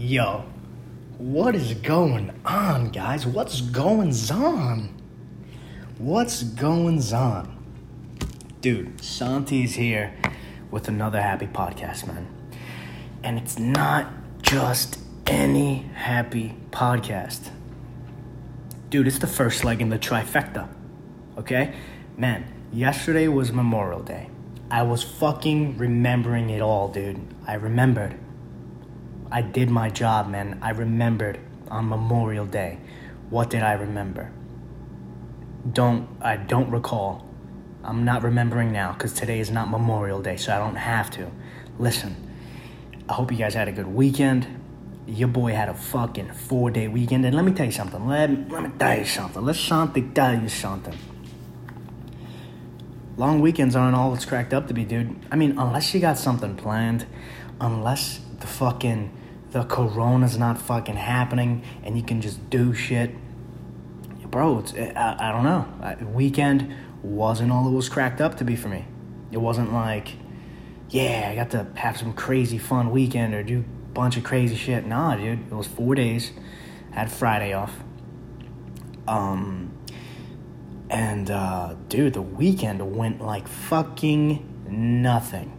Yo, 0.00 0.44
what 1.18 1.56
is 1.56 1.74
going 1.74 2.30
on, 2.44 2.90
guys? 2.90 3.26
What's 3.26 3.60
going 3.60 4.14
on? 4.30 4.94
What's 5.98 6.44
going 6.44 7.02
on? 7.12 7.64
Dude, 8.60 9.02
Santi's 9.02 9.74
here 9.74 10.14
with 10.70 10.86
another 10.86 11.20
happy 11.20 11.48
podcast, 11.48 12.06
man. 12.06 12.28
And 13.24 13.40
it's 13.40 13.58
not 13.58 14.06
just 14.40 15.00
any 15.26 15.90
happy 15.94 16.54
podcast. 16.70 17.50
Dude, 18.90 19.08
it's 19.08 19.18
the 19.18 19.26
first 19.26 19.64
leg 19.64 19.82
in 19.82 19.88
the 19.88 19.98
trifecta. 19.98 20.68
Okay? 21.36 21.74
Man, 22.16 22.44
yesterday 22.72 23.26
was 23.26 23.50
Memorial 23.50 24.04
Day. 24.04 24.30
I 24.70 24.82
was 24.82 25.02
fucking 25.02 25.76
remembering 25.76 26.50
it 26.50 26.62
all, 26.62 26.86
dude. 26.86 27.20
I 27.48 27.54
remembered. 27.54 28.16
I 29.30 29.42
did 29.42 29.70
my 29.70 29.90
job, 29.90 30.28
man. 30.28 30.58
I 30.62 30.70
remembered 30.70 31.38
on 31.70 31.88
Memorial 31.88 32.46
Day. 32.46 32.78
What 33.30 33.50
did 33.50 33.62
I 33.62 33.72
remember? 33.72 34.30
Don't 35.70 36.08
I 36.20 36.36
don't 36.36 36.70
recall. 36.70 37.26
I'm 37.84 38.04
not 38.04 38.22
remembering 38.22 38.72
now 38.72 38.92
cuz 38.94 39.12
today 39.12 39.40
is 39.40 39.50
not 39.50 39.70
Memorial 39.70 40.22
Day, 40.22 40.36
so 40.36 40.54
I 40.54 40.58
don't 40.58 40.76
have 40.76 41.10
to. 41.12 41.30
Listen. 41.78 42.16
I 43.08 43.14
hope 43.14 43.30
you 43.32 43.38
guys 43.38 43.54
had 43.54 43.68
a 43.68 43.72
good 43.72 43.86
weekend. 43.86 44.46
Your 45.06 45.28
boy 45.28 45.52
had 45.54 45.70
a 45.70 45.74
fucking 45.74 46.28
4-day 46.28 46.88
weekend 46.88 47.24
and 47.24 47.34
let 47.34 47.44
me 47.44 47.52
tell 47.52 47.64
you 47.64 47.72
something. 47.72 48.06
Let, 48.06 48.28
let 48.50 48.62
me 48.62 48.70
tell 48.78 48.98
you 48.98 49.06
something. 49.06 49.42
Let 49.42 49.56
something 49.56 50.12
tell 50.12 50.38
you 50.38 50.48
something 50.50 50.94
long 53.18 53.40
weekends 53.40 53.74
aren't 53.74 53.96
all 53.96 54.14
it's 54.14 54.24
cracked 54.24 54.54
up 54.54 54.68
to 54.68 54.74
be, 54.74 54.84
dude. 54.84 55.14
I 55.30 55.36
mean, 55.36 55.58
unless 55.58 55.92
you 55.92 56.00
got 56.00 56.16
something 56.16 56.56
planned, 56.56 57.04
unless 57.60 58.20
the 58.40 58.46
fucking 58.46 59.12
the 59.50 59.64
corona's 59.64 60.36
not 60.36 60.60
fucking 60.60 60.96
happening 60.96 61.62
and 61.82 61.96
you 61.96 62.02
can 62.02 62.20
just 62.20 62.50
do 62.50 62.74
shit, 62.74 63.10
bro. 64.30 64.58
It's 64.58 64.74
I, 64.74 65.16
I 65.18 65.32
don't 65.32 65.44
know. 65.44 65.66
I, 65.80 65.94
weekend 66.04 66.74
wasn't 67.02 67.50
all 67.50 67.66
it 67.66 67.72
was 67.72 67.88
cracked 67.88 68.20
up 68.20 68.36
to 68.38 68.44
be 68.44 68.56
for 68.56 68.68
me. 68.68 68.84
It 69.30 69.38
wasn't 69.38 69.72
like, 69.72 70.14
yeah, 70.90 71.28
I 71.30 71.34
got 71.34 71.50
to 71.50 71.66
have 71.76 71.96
some 71.96 72.12
crazy 72.12 72.58
fun 72.58 72.90
weekend 72.90 73.34
or 73.34 73.42
do 73.42 73.60
a 73.60 73.92
bunch 73.94 74.16
of 74.16 74.24
crazy 74.24 74.56
shit. 74.56 74.86
Nah, 74.86 75.16
dude. 75.16 75.40
It 75.50 75.54
was 75.54 75.66
four 75.66 75.94
days. 75.94 76.32
I 76.92 77.00
had 77.00 77.10
Friday 77.10 77.52
off. 77.52 77.74
Um 79.06 79.72
and 80.90 81.30
uh, 81.30 81.74
dude, 81.88 82.14
the 82.14 82.22
weekend 82.22 82.96
went 82.96 83.20
like 83.20 83.46
fucking 83.46 85.02
nothing. 85.02 85.57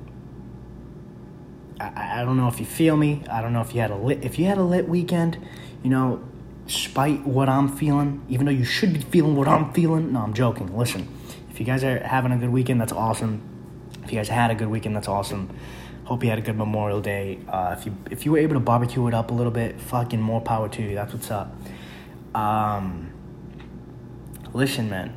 I, 1.80 2.22
I 2.22 2.26
don't 2.26 2.38
know 2.38 2.48
if 2.48 2.60
you 2.60 2.66
feel 2.66 2.98
me. 2.98 3.24
I 3.30 3.42
don't 3.42 3.54
know 3.54 3.62
if 3.62 3.74
you 3.74 3.82
had 3.82 3.92
a 3.92 3.96
lit. 3.96 4.24
If 4.24 4.38
you 4.38 4.46
had 4.46 4.58
a 4.58 4.64
lit 4.64 4.88
weekend, 4.88 5.38
you 5.84 5.90
know, 5.90 6.24
spite 6.68 7.26
what 7.26 7.50
I'm 7.50 7.68
feeling, 7.68 8.26
even 8.30 8.46
though 8.46 8.52
you 8.52 8.66
should 8.66 8.94
be 8.94 9.00
feeling 9.00 9.36
what 9.36 9.48
I'm 9.48 9.74
feeling. 9.74 10.14
No, 10.14 10.22
I'm 10.22 10.34
joking. 10.34 10.76
Listen, 10.78 11.08
if 11.50 11.60
you 11.60 11.66
guys 11.66 11.84
are 11.84 12.00
having 12.00 12.32
a 12.32 12.38
good 12.38 12.50
weekend, 12.50 12.80
that's 12.82 12.94
awesome. 12.94 13.42
If 14.04 14.12
you 14.12 14.18
guys 14.18 14.30
had 14.30 14.52
a 14.52 14.56
good 14.56 14.68
weekend, 14.68 14.96
that's 14.96 15.08
awesome. 15.08 15.50
Hope 16.06 16.24
you 16.24 16.30
had 16.30 16.40
a 16.40 16.42
good 16.42 16.58
Memorial 16.58 17.02
Day. 17.02 17.40
Uh, 17.48 17.76
if 17.78 17.86
you 17.86 17.96
if 18.10 18.26
you 18.26 18.32
were 18.32 18.40
able 18.40 18.56
to 18.56 18.60
barbecue 18.60 19.06
it 19.08 19.14
up 19.14 19.32
a 19.32 19.34
little 19.34 19.52
bit, 19.52 19.80
fucking 19.80 20.22
more 20.22 20.42
power 20.42 20.68
to 20.70 20.82
you. 20.82 20.96
That's 20.96 21.14
what's 21.14 21.30
up. 21.30 21.56
Um, 22.34 23.12
listen, 24.54 24.90
man. 24.90 25.16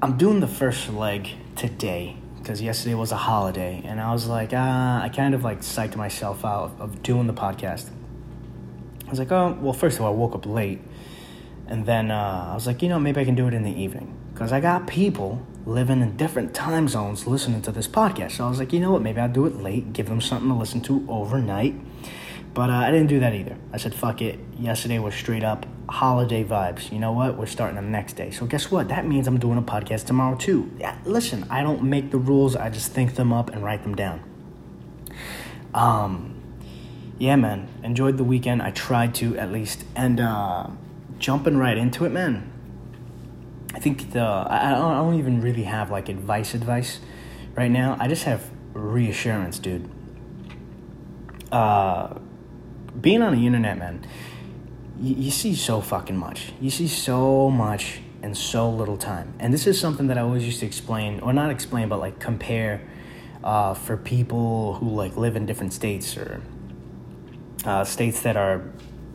I'm 0.00 0.16
doing 0.16 0.38
the 0.38 0.46
first 0.46 0.88
leg 0.90 1.30
today 1.56 2.16
because 2.48 2.62
yesterday 2.62 2.94
was 2.94 3.12
a 3.12 3.16
holiday, 3.16 3.82
and 3.84 4.00
I 4.00 4.10
was 4.10 4.26
like, 4.26 4.52
ah, 4.54 5.02
I 5.02 5.10
kind 5.10 5.34
of 5.34 5.44
like 5.44 5.60
psyched 5.60 5.96
myself 5.96 6.46
out 6.46 6.74
of 6.78 7.02
doing 7.02 7.26
the 7.26 7.34
podcast. 7.34 7.90
I 9.06 9.10
was 9.10 9.18
like, 9.18 9.30
oh, 9.30 9.54
well, 9.60 9.74
first 9.74 9.98
of 9.98 10.06
all, 10.06 10.14
I 10.14 10.16
woke 10.16 10.34
up 10.34 10.46
late, 10.46 10.80
and 11.66 11.84
then 11.84 12.10
uh, 12.10 12.48
I 12.50 12.54
was 12.54 12.66
like, 12.66 12.80
you 12.80 12.88
know, 12.88 12.98
maybe 12.98 13.20
I 13.20 13.26
can 13.26 13.34
do 13.34 13.48
it 13.48 13.52
in 13.52 13.64
the 13.64 13.78
evening 13.78 14.16
because 14.32 14.50
I 14.50 14.60
got 14.60 14.86
people 14.86 15.46
living 15.66 16.00
in 16.00 16.16
different 16.16 16.54
time 16.54 16.88
zones 16.88 17.26
listening 17.26 17.60
to 17.60 17.70
this 17.70 17.86
podcast. 17.86 18.30
So 18.38 18.46
I 18.46 18.48
was 18.48 18.58
like, 18.58 18.72
you 18.72 18.80
know 18.80 18.92
what, 18.92 19.02
maybe 19.02 19.20
I'll 19.20 19.28
do 19.28 19.44
it 19.44 19.56
late, 19.56 19.92
give 19.92 20.08
them 20.08 20.22
something 20.22 20.48
to 20.48 20.54
listen 20.54 20.80
to 20.84 21.04
overnight. 21.06 21.74
But 22.58 22.70
uh, 22.70 22.72
I 22.72 22.90
didn't 22.90 23.06
do 23.06 23.20
that 23.20 23.34
either. 23.34 23.56
I 23.72 23.76
said, 23.76 23.94
fuck 23.94 24.20
it. 24.20 24.40
Yesterday 24.58 24.98
was 24.98 25.14
straight 25.14 25.44
up 25.44 25.64
holiday 25.88 26.42
vibes. 26.42 26.90
You 26.90 26.98
know 26.98 27.12
what? 27.12 27.36
We're 27.36 27.46
starting 27.46 27.76
the 27.76 27.82
next 27.82 28.14
day. 28.14 28.32
So 28.32 28.46
guess 28.46 28.68
what? 28.68 28.88
That 28.88 29.06
means 29.06 29.28
I'm 29.28 29.38
doing 29.38 29.58
a 29.58 29.62
podcast 29.62 30.06
tomorrow 30.06 30.36
too. 30.36 30.68
Yeah, 30.76 30.98
listen, 31.04 31.46
I 31.50 31.62
don't 31.62 31.84
make 31.84 32.10
the 32.10 32.18
rules. 32.18 32.56
I 32.56 32.68
just 32.68 32.90
think 32.90 33.14
them 33.14 33.32
up 33.32 33.50
and 33.50 33.62
write 33.62 33.84
them 33.84 33.94
down. 33.94 34.24
Um, 35.72 36.34
yeah, 37.18 37.36
man. 37.36 37.68
Enjoyed 37.84 38.16
the 38.16 38.24
weekend. 38.24 38.60
I 38.60 38.72
tried 38.72 39.14
to 39.14 39.38
at 39.38 39.52
least. 39.52 39.84
And 39.94 40.18
uh, 40.18 40.66
jumping 41.20 41.58
right 41.58 41.78
into 41.78 42.06
it, 42.06 42.10
man. 42.10 42.50
I 43.72 43.78
think 43.78 44.10
the 44.10 44.24
I 44.24 44.70
don't, 44.72 44.90
I 44.90 44.96
don't 44.96 45.14
even 45.14 45.40
really 45.40 45.62
have 45.62 45.92
like 45.92 46.08
advice 46.08 46.54
advice 46.54 46.98
right 47.54 47.70
now. 47.70 47.96
I 48.00 48.08
just 48.08 48.24
have 48.24 48.50
reassurance, 48.74 49.60
dude. 49.60 49.88
Uh, 51.52 52.18
being 53.00 53.22
on 53.22 53.34
the 53.34 53.46
internet, 53.46 53.78
man 53.78 54.04
you, 55.00 55.14
you 55.14 55.30
see 55.30 55.54
so 55.54 55.80
fucking 55.80 56.16
much. 56.16 56.52
You 56.60 56.70
see 56.70 56.88
so 56.88 57.50
much 57.50 58.00
in 58.22 58.34
so 58.34 58.70
little 58.70 58.96
time. 58.96 59.34
And 59.38 59.54
this 59.54 59.66
is 59.66 59.78
something 59.78 60.08
that 60.08 60.18
I 60.18 60.22
always 60.22 60.44
used 60.44 60.60
to 60.60 60.66
explain, 60.66 61.20
or 61.20 61.32
not 61.32 61.50
explain, 61.50 61.88
but 61.88 62.00
like 62.00 62.18
compare 62.18 62.80
uh, 63.44 63.74
for 63.74 63.96
people 63.96 64.74
who 64.74 64.90
like 64.90 65.16
live 65.16 65.36
in 65.36 65.46
different 65.46 65.72
states 65.72 66.16
or 66.16 66.42
uh, 67.64 67.84
states 67.84 68.22
that 68.22 68.36
are 68.36 68.62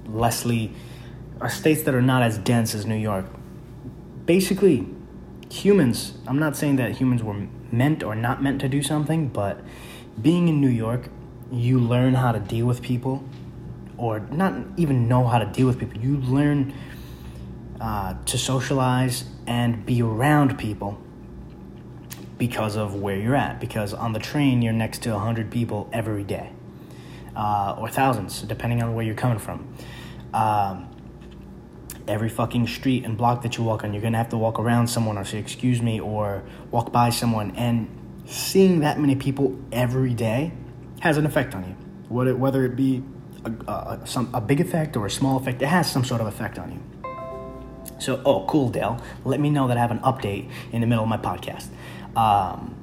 lessly, 0.08 0.74
or 1.42 1.50
states 1.50 1.84
that 1.84 1.96
are 1.96 2.02
not 2.02 2.24
as 2.24 2.38
dense 2.38 2.74
as 2.74 2.86
New 2.86 2.96
York. 2.96 3.26
Basically, 4.26 4.88
humans, 5.50 6.14
I'm 6.28 6.40
not 6.40 6.56
saying 6.56 6.78
that 6.78 6.92
humans 6.92 7.24
were 7.24 7.48
meant 7.72 8.04
or 8.04 8.16
not 8.16 8.42
meant 8.42 8.62
to 8.62 8.70
do 8.70 8.82
something, 8.82 9.28
but 9.28 9.60
being 10.22 10.48
in 10.48 10.62
New 10.62 10.70
York, 10.70 11.10
you 11.52 11.80
learn 11.80 12.14
how 12.14 12.32
to 12.32 12.40
deal 12.40 12.66
with 12.66 12.82
people 12.82 13.24
or 14.04 14.20
not 14.20 14.54
even 14.76 15.08
know 15.08 15.26
how 15.26 15.40
to 15.40 15.46
deal 15.46 15.66
with 15.66 15.80
people. 15.80 15.98
You 15.98 16.18
learn 16.18 16.74
uh, 17.80 18.16
to 18.26 18.38
socialize 18.38 19.24
and 19.48 19.86
be 19.86 20.02
around 20.02 20.60
people 20.60 21.02
because 22.38 22.76
of 22.76 22.96
where 22.96 23.16
you're 23.16 23.36
at. 23.36 23.62
Because 23.62 23.94
on 23.94 24.12
the 24.12 24.20
train, 24.20 24.62
you're 24.62 24.74
next 24.74 25.04
to 25.04 25.12
100 25.12 25.50
people 25.50 25.90
every 25.94 26.26
day, 26.26 26.52
uh, 27.34 27.78
or 27.80 27.90
thousands, 27.90 28.42
depending 28.42 28.84
on 28.84 28.94
where 28.94 29.06
you're 29.06 29.16
coming 29.16 29.40
from. 29.40 29.74
Um, 30.34 30.90
every 32.06 32.28
fucking 32.28 32.68
street 32.68 33.06
and 33.06 33.18
block 33.18 33.42
that 33.44 33.58
you 33.58 33.64
walk 33.64 33.86
on, 33.86 33.94
you're 33.94 34.02
gonna 34.02 34.18
have 34.18 34.30
to 34.30 34.38
walk 34.38 34.60
around 34.60 34.88
someone 34.88 35.18
or 35.18 35.24
say, 35.24 35.38
excuse 35.38 35.82
me, 35.82 36.02
or 36.02 36.44
walk 36.72 36.92
by 36.92 37.10
someone. 37.10 37.52
And 37.56 37.88
seeing 38.26 38.82
that 38.82 39.00
many 39.00 39.16
people 39.16 39.58
every 39.72 40.14
day 40.14 40.52
has 41.00 41.16
an 41.16 41.26
effect 41.26 41.56
on 41.56 41.64
you. 41.64 41.76
Whether 42.10 42.66
it 42.66 42.76
be 42.76 43.02
a, 43.46 43.72
a, 43.72 44.02
some, 44.06 44.30
a 44.34 44.42
big 44.42 44.62
effect 44.62 44.96
or 44.96 45.06
a 45.06 45.12
small 45.12 45.38
effect, 45.38 45.62
it 45.62 45.68
has 45.68 45.92
some 45.92 46.04
sort 46.04 46.22
of 46.22 46.28
effect 46.28 46.58
on 46.60 46.72
you. 46.72 46.82
So, 48.00 48.22
oh, 48.26 48.46
cool, 48.48 48.70
Dale. 48.70 49.02
Let 49.24 49.40
me 49.40 49.50
know 49.50 49.68
that 49.68 49.78
I 49.78 49.80
have 49.80 49.92
an 49.92 50.00
update 50.00 50.50
in 50.72 50.82
the 50.82 50.88
middle 50.88 51.04
of 51.04 51.10
my 51.10 51.18
podcast. 51.18 51.68
Um, 52.18 52.76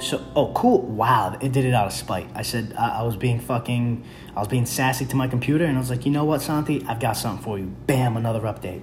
so, 0.00 0.24
oh, 0.34 0.52
cool. 0.54 0.82
Wow, 0.82 1.36
it 1.40 1.52
did 1.52 1.64
it 1.64 1.74
out 1.74 1.86
of 1.86 1.92
spite. 1.92 2.28
I 2.34 2.42
said 2.42 2.74
I, 2.78 3.00
I 3.00 3.02
was 3.02 3.16
being 3.16 3.40
fucking, 3.40 4.04
I 4.36 4.38
was 4.38 4.48
being 4.48 4.66
sassy 4.66 5.04
to 5.06 5.16
my 5.16 5.26
computer, 5.26 5.64
and 5.64 5.76
I 5.76 5.80
was 5.80 5.90
like, 5.90 6.06
you 6.06 6.12
know 6.12 6.24
what, 6.24 6.42
Santi? 6.42 6.84
I've 6.86 7.00
got 7.00 7.14
something 7.14 7.42
for 7.44 7.58
you. 7.58 7.66
Bam, 7.86 8.16
another 8.16 8.40
update. 8.40 8.82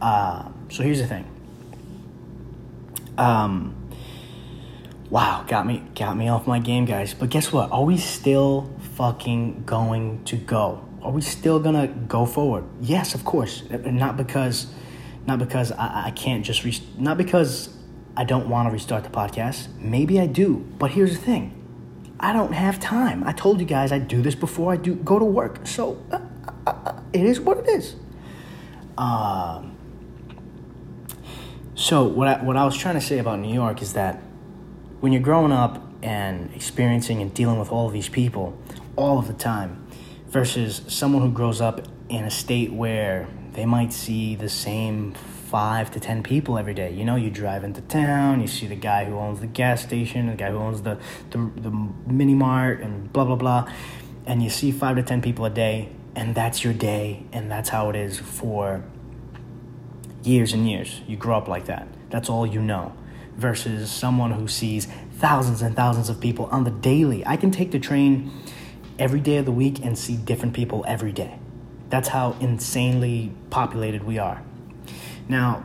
Uh, 0.00 0.50
so 0.68 0.82
here's 0.82 0.98
the 0.98 1.06
thing. 1.06 1.26
Um, 3.18 3.74
wow, 5.10 5.44
got 5.46 5.66
me, 5.66 5.84
got 5.94 6.16
me 6.16 6.28
off 6.28 6.46
my 6.46 6.58
game, 6.58 6.84
guys. 6.84 7.14
But 7.14 7.30
guess 7.30 7.52
what? 7.52 7.70
Are 7.72 7.84
we 7.84 7.98
still 7.98 8.71
fucking 8.94 9.64
going 9.64 10.24
to 10.24 10.36
go? 10.36 10.86
Are 11.02 11.10
we 11.10 11.20
still 11.20 11.58
gonna 11.58 11.88
go 11.88 12.26
forward? 12.26 12.64
Yes, 12.80 13.14
of 13.14 13.24
course. 13.24 13.62
Not 13.70 14.16
because, 14.16 14.72
not 15.26 15.38
because 15.38 15.72
I, 15.72 16.06
I 16.06 16.10
can't 16.12 16.44
just 16.44 16.64
re- 16.64 16.78
not 16.96 17.18
because 17.18 17.76
I 18.16 18.24
don't 18.24 18.48
want 18.48 18.68
to 18.68 18.72
restart 18.72 19.04
the 19.04 19.10
podcast. 19.10 19.68
Maybe 19.78 20.20
I 20.20 20.26
do, 20.26 20.64
but 20.78 20.92
here's 20.92 21.16
the 21.16 21.22
thing: 21.22 21.52
I 22.20 22.32
don't 22.32 22.52
have 22.52 22.78
time. 22.78 23.24
I 23.24 23.32
told 23.32 23.58
you 23.58 23.66
guys 23.66 23.90
I 23.90 23.98
do 23.98 24.22
this 24.22 24.34
before 24.34 24.72
I 24.72 24.76
do 24.76 24.94
go 24.94 25.18
to 25.18 25.24
work, 25.24 25.66
so 25.66 26.00
uh, 26.12 26.20
uh, 26.66 26.70
uh, 26.70 27.00
it 27.12 27.24
is 27.24 27.40
what 27.40 27.58
it 27.58 27.68
is. 27.68 27.96
Um. 28.96 29.76
So 31.74 32.04
what 32.04 32.28
I, 32.28 32.44
what 32.44 32.56
I 32.56 32.64
was 32.64 32.76
trying 32.76 32.94
to 32.94 33.00
say 33.00 33.18
about 33.18 33.40
New 33.40 33.52
York 33.52 33.82
is 33.82 33.94
that 33.94 34.20
when 35.00 35.12
you're 35.12 35.22
growing 35.22 35.50
up 35.50 35.82
and 36.00 36.54
experiencing 36.54 37.20
and 37.22 37.34
dealing 37.34 37.58
with 37.58 37.72
all 37.72 37.88
of 37.88 37.92
these 37.92 38.08
people, 38.08 38.56
all 38.96 39.18
of 39.18 39.26
the 39.26 39.34
time 39.34 39.86
versus 40.28 40.82
someone 40.88 41.22
who 41.22 41.30
grows 41.30 41.60
up 41.60 41.86
in 42.08 42.24
a 42.24 42.30
state 42.30 42.72
where 42.72 43.28
they 43.52 43.66
might 43.66 43.92
see 43.92 44.34
the 44.34 44.48
same 44.48 45.12
five 45.12 45.90
to 45.90 46.00
ten 46.00 46.22
people 46.22 46.56
every 46.56 46.72
day. 46.72 46.90
You 46.92 47.04
know, 47.04 47.16
you 47.16 47.30
drive 47.30 47.64
into 47.64 47.82
town, 47.82 48.40
you 48.40 48.46
see 48.46 48.66
the 48.66 48.74
guy 48.74 49.04
who 49.04 49.18
owns 49.18 49.40
the 49.40 49.46
gas 49.46 49.82
station, 49.82 50.28
the 50.28 50.34
guy 50.34 50.50
who 50.50 50.56
owns 50.56 50.82
the, 50.82 50.98
the, 51.30 51.50
the 51.56 51.70
mini 52.06 52.34
mart, 52.34 52.80
and 52.80 53.12
blah, 53.12 53.24
blah, 53.24 53.36
blah. 53.36 53.70
And 54.24 54.42
you 54.42 54.48
see 54.48 54.72
five 54.72 54.96
to 54.96 55.02
ten 55.02 55.20
people 55.20 55.44
a 55.44 55.50
day, 55.50 55.90
and 56.16 56.34
that's 56.34 56.64
your 56.64 56.72
day, 56.72 57.24
and 57.32 57.50
that's 57.50 57.68
how 57.68 57.90
it 57.90 57.96
is 57.96 58.18
for 58.18 58.82
years 60.22 60.54
and 60.54 60.68
years. 60.68 61.02
You 61.06 61.16
grow 61.16 61.36
up 61.36 61.48
like 61.48 61.66
that. 61.66 61.86
That's 62.08 62.30
all 62.30 62.46
you 62.46 62.62
know. 62.62 62.94
Versus 63.36 63.90
someone 63.90 64.32
who 64.32 64.48
sees 64.48 64.86
thousands 65.18 65.62
and 65.62 65.74
thousands 65.74 66.08
of 66.08 66.20
people 66.20 66.46
on 66.46 66.64
the 66.64 66.70
daily. 66.70 67.26
I 67.26 67.36
can 67.36 67.50
take 67.50 67.72
the 67.72 67.78
train 67.78 68.30
every 68.98 69.20
day 69.20 69.36
of 69.36 69.44
the 69.44 69.52
week 69.52 69.84
and 69.84 69.98
see 69.98 70.16
different 70.16 70.54
people 70.54 70.84
every 70.86 71.12
day. 71.12 71.38
That's 71.88 72.08
how 72.08 72.36
insanely 72.40 73.32
populated 73.50 74.04
we 74.04 74.18
are. 74.18 74.42
Now, 75.28 75.64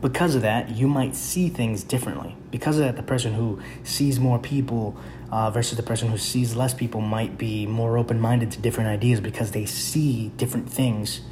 because 0.00 0.34
of 0.34 0.42
that, 0.42 0.70
you 0.70 0.86
might 0.86 1.14
see 1.16 1.48
things 1.48 1.82
differently. 1.82 2.36
Because 2.50 2.78
of 2.78 2.84
that, 2.84 2.96
the 2.96 3.02
person 3.02 3.34
who 3.34 3.60
sees 3.82 4.20
more 4.20 4.38
people 4.38 4.96
uh, 5.30 5.50
versus 5.50 5.76
the 5.76 5.82
person 5.82 6.08
who 6.08 6.18
sees 6.18 6.54
less 6.54 6.74
people 6.74 7.00
might 7.00 7.38
be 7.38 7.66
more 7.66 7.96
open 7.98 8.20
minded 8.20 8.50
to 8.52 8.60
different 8.60 8.88
ideas 8.88 9.20
because 9.20 9.52
they 9.52 9.66
see 9.66 10.28
different 10.36 10.70
things 10.70 11.22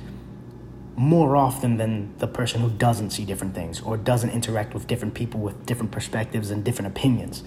more 0.96 1.36
often 1.36 1.76
than 1.76 2.12
the 2.18 2.26
person 2.26 2.60
who 2.60 2.70
doesn't 2.70 3.10
see 3.10 3.24
different 3.24 3.54
things 3.54 3.80
or 3.80 3.96
doesn't 3.96 4.30
interact 4.30 4.74
with 4.74 4.86
different 4.86 5.14
people 5.14 5.40
with 5.40 5.64
different 5.66 5.90
perspectives 5.90 6.50
and 6.50 6.64
different 6.64 6.88
opinions. 6.88 7.42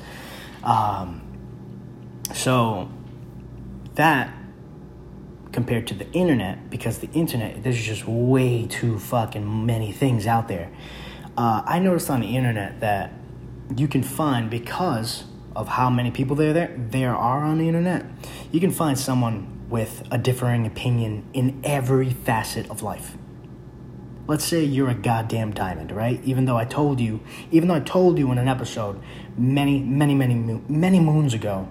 Um, 0.64 1.22
so, 2.34 2.90
that 3.96 4.34
compared 5.52 5.88
to 5.88 5.94
the 5.94 6.12
internet 6.12 6.70
because 6.70 7.00
the 7.00 7.10
internet 7.14 7.64
there's 7.64 7.82
just 7.82 8.06
way 8.08 8.68
too 8.68 9.00
fucking 9.00 9.66
many 9.66 9.92
things 9.92 10.28
out 10.28 10.48
there. 10.48 10.70
Uh, 11.38 11.62
i 11.66 11.80
noticed 11.80 12.10
on 12.10 12.22
the 12.22 12.36
internet 12.36 12.80
that 12.80 13.12
you 13.76 13.88
can 13.88 14.04
find 14.04 14.50
because 14.50 15.26
of 15.56 15.68
how 15.68 15.90
many 15.90 16.12
people 16.12 16.36
there 16.36 16.54
there 16.54 16.76
there 16.78 17.16
are 17.16 17.44
on 17.44 17.58
the 17.58 17.68
internet 17.68 18.06
you 18.52 18.60
can 18.60 18.72
find 18.72 18.98
someone 19.00 19.66
with 19.70 20.08
a 20.12 20.18
differing 20.18 20.66
opinion 20.68 21.26
in 21.34 21.60
every 21.64 22.10
facet 22.12 22.70
of 22.70 22.84
life. 22.84 23.18
Let's 24.28 24.46
say 24.46 24.64
you're 24.64 24.90
a 24.90 24.96
goddamn 24.96 25.52
diamond 25.54 25.92
right? 25.92 26.20
Even 26.24 26.46
though 26.46 26.58
i 26.58 26.66
told 26.66 27.00
you 27.00 27.22
even 27.52 27.68
though 27.68 27.76
i 27.76 27.80
told 27.80 28.18
you 28.18 28.32
in 28.32 28.38
an 28.38 28.48
episode 28.48 29.02
many 29.38 29.80
many 29.80 30.16
many 30.16 30.36
many 30.68 31.00
moons 31.00 31.34
ago 31.34 31.68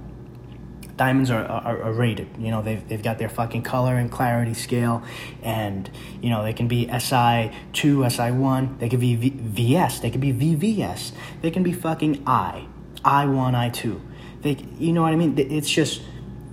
diamonds 0.97 1.31
are, 1.31 1.45
are, 1.45 1.83
are, 1.83 1.93
rated. 1.93 2.29
You 2.39 2.51
know, 2.51 2.63
they've, 2.63 2.87
they've 2.89 3.03
got 3.03 3.19
their 3.19 3.29
fucking 3.29 3.63
color 3.63 3.97
and 3.97 4.11
clarity 4.11 4.55
scale, 4.55 5.03
and, 5.43 5.91
you 6.23 6.31
know, 6.31 6.43
they 6.43 6.53
can 6.53 6.69
be 6.69 6.87
SI2, 6.87 7.53
SI1, 7.73 8.79
they 8.79 8.89
can 8.89 9.01
be 9.01 9.17
v- 9.17 9.31
VS, 9.31 10.01
they 10.01 10.11
can 10.11 10.21
be 10.21 10.33
VVS, 10.33 11.13
they 11.43 11.51
can 11.51 11.63
be 11.63 11.73
fucking 11.73 12.23
I, 12.27 12.67
I1, 13.05 13.55
I2. 13.55 14.01
They, 14.43 14.57
you 14.79 14.93
know 14.93 15.03
what 15.03 15.13
I 15.13 15.17
mean? 15.17 15.35
It's 15.39 15.71
just 15.71 16.03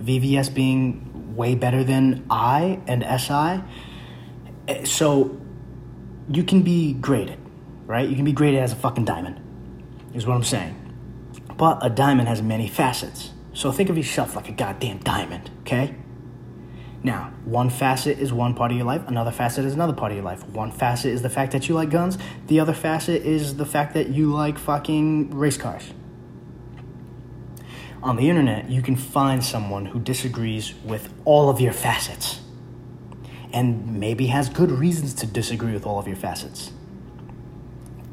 VVS 0.02 0.52
being 0.52 1.36
way 1.36 1.54
better 1.54 1.84
than 1.84 2.24
I 2.30 2.80
and 2.86 3.02
SI. 3.02 3.62
Eh, 4.68 4.84
so 4.84 5.38
you 6.28 6.42
can 6.42 6.62
be 6.62 6.94
graded, 6.94 7.38
right? 7.86 8.08
You 8.08 8.16
can 8.16 8.24
be 8.24 8.32
graded 8.32 8.60
as 8.60 8.72
a 8.72 8.76
fucking 8.76 9.04
diamond, 9.04 9.40
is 10.14 10.26
what 10.26 10.34
I'm 10.34 10.44
saying. 10.44 10.78
But 11.56 11.84
a 11.84 11.90
diamond 11.90 12.28
has 12.28 12.42
many 12.42 12.66
facets 12.66 13.30
so 13.52 13.70
think 13.72 13.90
of 13.90 13.96
yourself 13.96 14.34
like 14.36 14.48
a 14.48 14.52
goddamn 14.52 14.98
diamond, 14.98 15.50
okay? 15.60 15.94
Now, 17.04 17.32
one 17.44 17.68
facet 17.68 18.18
is 18.18 18.32
one 18.32 18.54
part 18.54 18.70
of 18.70 18.76
your 18.76 18.86
life, 18.86 19.06
another 19.08 19.32
facet 19.32 19.64
is 19.64 19.74
another 19.74 19.92
part 19.92 20.12
of 20.12 20.16
your 20.16 20.24
life. 20.24 20.46
One 20.48 20.70
facet 20.70 21.12
is 21.12 21.22
the 21.22 21.30
fact 21.30 21.52
that 21.52 21.68
you 21.68 21.74
like 21.74 21.90
guns, 21.90 22.16
the 22.46 22.60
other 22.60 22.72
facet 22.72 23.22
is 23.22 23.56
the 23.56 23.66
fact 23.66 23.94
that 23.94 24.10
you 24.10 24.32
like 24.32 24.56
fucking 24.56 25.36
race 25.36 25.56
cars. 25.56 25.92
On 28.02 28.16
the 28.16 28.28
internet, 28.28 28.68
you 28.68 28.82
can 28.82 28.96
find 28.96 29.44
someone 29.44 29.86
who 29.86 30.00
disagrees 30.00 30.74
with 30.84 31.12
all 31.24 31.48
of 31.48 31.60
your 31.60 31.72
facets 31.72 32.40
and 33.52 34.00
maybe 34.00 34.26
has 34.28 34.48
good 34.48 34.70
reasons 34.70 35.14
to 35.14 35.26
disagree 35.26 35.72
with 35.72 35.86
all 35.86 35.98
of 35.98 36.06
your 36.06 36.16
facets. 36.16 36.72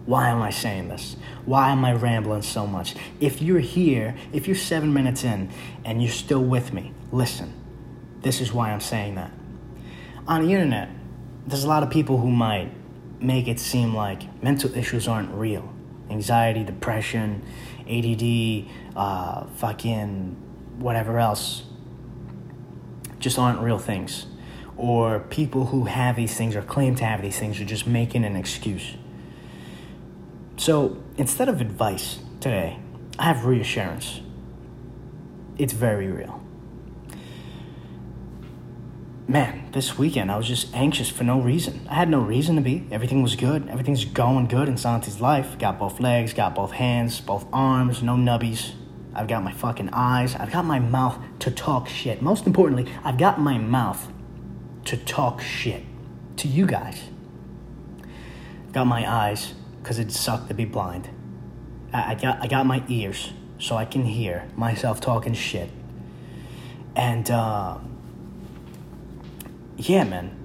Why 0.10 0.30
am 0.30 0.42
I 0.42 0.50
saying 0.50 0.88
this? 0.88 1.18
Why 1.46 1.70
am 1.70 1.86
I 1.86 1.94
rambling 1.94 2.42
so 2.42 2.66
much? 2.66 2.96
If 3.20 3.44
you're 3.44 3.60
here, 3.60 4.16
if 4.34 4.48
you're 4.48 4.56
seven 4.56 4.92
minutes 4.92 5.24
in 5.24 5.52
and 5.86 6.02
you're 6.02 6.12
still 6.12 6.44
with 6.44 6.74
me, 6.74 6.94
listen. 7.12 7.54
This 8.24 8.42
is 8.42 8.52
why 8.52 8.72
I'm 8.72 8.80
saying 8.80 9.14
that. 9.16 9.32
On 10.28 10.44
the 10.44 10.52
internet, 10.52 10.90
there's 11.46 11.64
a 11.64 11.68
lot 11.68 11.84
of 11.84 11.92
people 11.92 12.18
who 12.18 12.32
might 12.32 12.72
make 13.22 13.48
it 13.48 13.60
seem 13.60 13.94
like 13.94 14.42
mental 14.42 14.76
issues 14.76 15.08
aren't 15.08 15.30
real. 15.30 15.72
Anxiety, 16.10 16.64
depression, 16.64 17.44
ADD, 17.88 18.66
uh, 18.98 19.46
fucking 19.58 20.36
whatever 20.80 21.20
else 21.20 21.66
just 23.20 23.38
aren't 23.38 23.60
real 23.60 23.78
things. 23.78 24.26
Or 24.76 25.20
people 25.20 25.68
who 25.68 25.86
have 25.86 26.16
these 26.16 26.34
things 26.34 26.56
or 26.56 26.64
claim 26.64 26.96
to 26.96 27.06
have 27.06 27.22
these 27.22 27.38
things 27.38 27.62
are 27.62 27.66
just 27.66 27.86
making 27.86 28.26
an 28.26 28.36
excuse. 28.36 28.96
So 30.60 31.02
instead 31.16 31.48
of 31.48 31.62
advice 31.62 32.20
today, 32.42 32.80
I 33.18 33.24
have 33.24 33.46
reassurance. 33.46 34.20
It's 35.58 35.72
very 35.72 36.12
real. 36.12 36.44
Man, 39.26 39.72
this 39.72 39.98
weekend 39.98 40.30
I 40.30 40.36
was 40.36 40.50
just 40.50 40.76
anxious 40.76 41.10
for 41.10 41.24
no 41.24 41.40
reason. 41.40 41.88
I 41.90 41.96
had 41.96 42.10
no 42.10 42.20
reason 42.20 42.58
to 42.58 42.62
be. 42.62 42.86
Everything 42.92 43.24
was 43.24 43.38
good. 43.38 43.70
Everything's 43.70 44.04
going 44.04 44.48
good 44.48 44.68
in 44.68 44.76
Santi's 44.76 45.22
life. 45.22 45.58
Got 45.58 45.80
both 45.80 46.02
legs, 46.02 46.34
got 46.34 46.56
both 46.56 46.72
hands, 46.72 47.22
both 47.22 47.46
arms, 47.54 48.04
no 48.04 48.16
nubbies. 48.16 48.74
I've 49.16 49.30
got 49.30 49.44
my 49.44 49.54
fucking 49.54 49.92
eyes. 49.94 50.36
I've 50.36 50.52
got 50.52 50.66
my 50.66 50.80
mouth 50.80 51.20
to 51.40 51.52
talk 51.52 51.88
shit. 51.88 52.22
Most 52.22 52.46
importantly, 52.46 52.92
I've 53.06 53.18
got 53.18 53.40
my 53.40 53.58
mouth 53.58 54.12
to 54.86 54.98
talk 54.98 55.40
shit 55.40 55.84
to 56.36 56.50
you 56.50 56.66
guys. 56.66 57.04
Got 58.74 58.88
my 58.88 59.10
eyes 59.10 59.54
because 59.90 59.98
it 59.98 60.12
sucked 60.12 60.48
to 60.48 60.54
be 60.54 60.66
blind. 60.66 61.10
I, 61.92 62.12
I, 62.12 62.14
got 62.14 62.44
I 62.44 62.46
got 62.46 62.68
my 62.68 62.84
ears 62.90 63.34
so 63.58 63.76
I 63.76 63.86
can 63.86 64.06
hear 64.06 64.48
myself 64.56 65.02
talking 65.02 65.34
shit. 65.34 65.72
And 66.96 67.32
uh, 67.32 67.80
yeah, 69.78 70.04
man, 70.04 70.38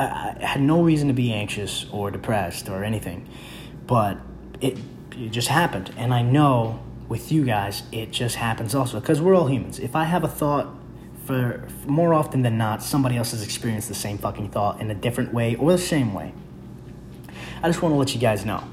I, 0.00 0.34
I, 0.40 0.44
had 0.44 0.62
no 0.62 0.82
reason 0.82 1.06
to 1.06 1.14
be 1.14 1.32
anxious 1.32 1.86
or 1.92 2.10
depressed 2.10 2.68
or 2.68 2.82
anything, 2.82 3.28
but 3.86 4.18
it 4.60 4.76
it 5.12 5.30
just 5.30 5.46
happened, 5.46 5.94
and 5.96 6.12
I 6.12 6.22
know 6.22 6.80
with 7.08 7.30
you 7.30 7.44
guys 7.44 7.84
it 7.92 8.10
just 8.10 8.34
happens 8.34 8.74
also 8.74 8.98
because 8.98 9.20
we're 9.20 9.36
all 9.36 9.46
humans. 9.46 9.78
If 9.78 9.94
I 9.94 10.04
have 10.04 10.24
a 10.24 10.28
thought. 10.28 10.74
For, 11.24 11.68
for 11.82 11.88
more 11.90 12.14
often 12.14 12.40
than 12.40 12.56
not, 12.56 12.82
somebody 12.82 13.18
else 13.18 13.32
has 13.32 13.42
experienced 13.42 13.88
the 13.88 13.94
same 13.94 14.16
fucking 14.16 14.48
thought 14.48 14.80
in 14.80 14.90
a 14.90 14.94
different 14.94 15.34
way 15.34 15.56
or 15.56 15.72
the 15.72 15.76
same 15.76 16.14
way. 16.14 16.32
I 17.62 17.68
just 17.68 17.82
want 17.82 17.92
to 17.92 17.98
let 17.98 18.14
you 18.14 18.18
guys 18.18 18.46
know 18.46 18.64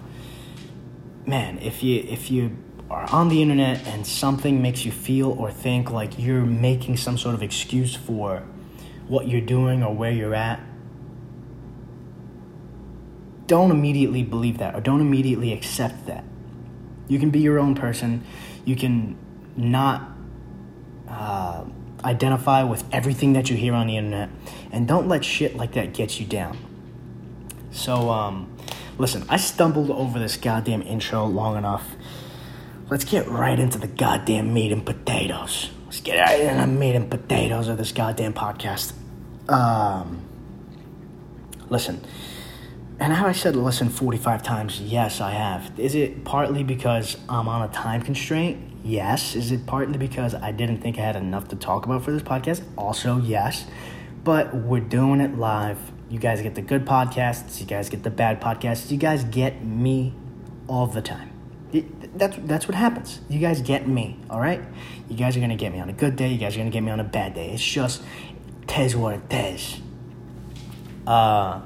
man, 1.25 1.57
if 1.59 1.83
you 1.83 2.05
if 2.07 2.29
you 2.29 2.57
are 2.89 3.09
on 3.11 3.29
the 3.29 3.41
internet 3.41 3.85
and 3.87 4.05
something 4.05 4.61
makes 4.61 4.85
you 4.85 4.91
feel 4.91 5.31
or 5.31 5.51
think 5.51 5.89
like 5.89 6.19
you're 6.19 6.45
making 6.45 6.97
some 6.97 7.17
sort 7.17 7.33
of 7.33 7.41
excuse 7.41 7.95
for 7.95 8.43
what 9.07 9.27
you're 9.27 9.41
doing 9.41 9.83
or 9.83 9.93
where 9.93 10.11
you're 10.11 10.35
at, 10.35 10.59
don't 13.47 13.71
immediately 13.71 14.23
believe 14.23 14.57
that 14.59 14.75
or 14.75 14.81
don't 14.81 15.01
immediately 15.01 15.51
accept 15.53 16.05
that. 16.07 16.23
You 17.07 17.19
can 17.19 17.29
be 17.29 17.39
your 17.39 17.59
own 17.59 17.75
person. 17.75 18.23
You 18.65 18.75
can 18.75 19.17
not 19.55 20.09
uh, 21.07 21.65
identify 22.03 22.63
with 22.63 22.83
everything 22.91 23.33
that 23.33 23.49
you 23.49 23.55
hear 23.55 23.73
on 23.73 23.87
the 23.87 23.97
internet, 23.97 24.29
and 24.71 24.87
don't 24.87 25.07
let 25.07 25.23
shit 25.23 25.55
like 25.55 25.73
that 25.73 25.93
get 25.93 26.19
you 26.19 26.25
down. 26.25 26.57
So, 27.71 28.09
um, 28.09 28.54
Listen, 28.97 29.25
I 29.27 29.37
stumbled 29.37 29.91
over 29.91 30.19
this 30.19 30.37
goddamn 30.37 30.81
intro 30.81 31.25
long 31.25 31.57
enough. 31.57 31.95
Let's 32.89 33.03
get 33.03 33.27
right 33.27 33.59
into 33.59 33.77
the 33.77 33.87
goddamn 33.87 34.53
meat 34.53 34.71
and 34.71 34.85
potatoes. 34.85 35.71
Let's 35.85 35.99
get 35.99 36.19
right 36.19 36.39
into 36.39 36.61
the 36.61 36.67
meat 36.67 36.95
and 36.95 37.09
potatoes 37.09 37.67
of 37.67 37.77
this 37.77 37.91
goddamn 37.91 38.33
podcast. 38.33 38.93
Um, 39.49 40.23
listen, 41.69 42.05
and 42.99 43.11
have 43.11 43.27
I 43.27 43.33
said 43.33 43.55
listen 43.55 43.89
45 43.89 44.43
times? 44.43 44.79
Yes, 44.79 45.19
I 45.19 45.31
have. 45.31 45.77
Is 45.77 45.95
it 45.95 46.23
partly 46.23 46.63
because 46.63 47.17
I'm 47.27 47.47
on 47.49 47.67
a 47.67 47.73
time 47.73 48.01
constraint? 48.01 48.71
Yes. 48.83 49.35
Is 49.35 49.51
it 49.51 49.65
partly 49.65 49.97
because 49.97 50.33
I 50.35 50.51
didn't 50.51 50.79
think 50.79 50.97
I 50.97 51.01
had 51.01 51.15
enough 51.15 51.49
to 51.49 51.55
talk 51.55 51.85
about 51.85 52.03
for 52.03 52.11
this 52.11 52.21
podcast? 52.21 52.63
Also, 52.77 53.17
yes. 53.17 53.65
But 54.23 54.55
we're 54.55 54.79
doing 54.79 55.19
it 55.19 55.37
live 55.37 55.91
you 56.09 56.19
guys 56.19 56.41
get 56.41 56.55
the 56.55 56.61
good 56.61 56.85
podcasts, 56.85 57.59
you 57.59 57.65
guys 57.65 57.89
get 57.89 58.03
the 58.03 58.09
bad 58.09 58.39
podcasts, 58.39 58.91
you 58.91 58.97
guys 58.97 59.23
get 59.23 59.63
me 59.63 60.13
all 60.67 60.87
the 60.87 61.01
time. 61.01 61.31
It, 61.73 62.17
that's 62.17 62.37
that's 62.41 62.67
what 62.67 62.75
happens. 62.75 63.21
You 63.27 63.39
guys 63.39 63.61
get 63.61 63.87
me, 63.87 64.19
all 64.29 64.39
right? 64.39 64.61
You 65.09 65.17
guys 65.17 65.35
are 65.35 65.39
gonna 65.39 65.55
get 65.55 65.73
me 65.73 65.79
on 65.79 65.89
a 65.89 65.93
good 65.93 66.15
day. 66.15 66.31
You 66.31 66.37
guys 66.37 66.55
are 66.55 66.59
gonna 66.59 66.69
get 66.69 66.81
me 66.81 66.91
on 66.91 66.99
a 66.99 67.03
bad 67.03 67.33
day. 67.33 67.51
It's 67.51 67.65
just 67.65 68.03
tes 68.67 68.95
what 68.95 69.15
it 69.15 69.33
is. 69.33 69.81
Uh, 71.05 71.61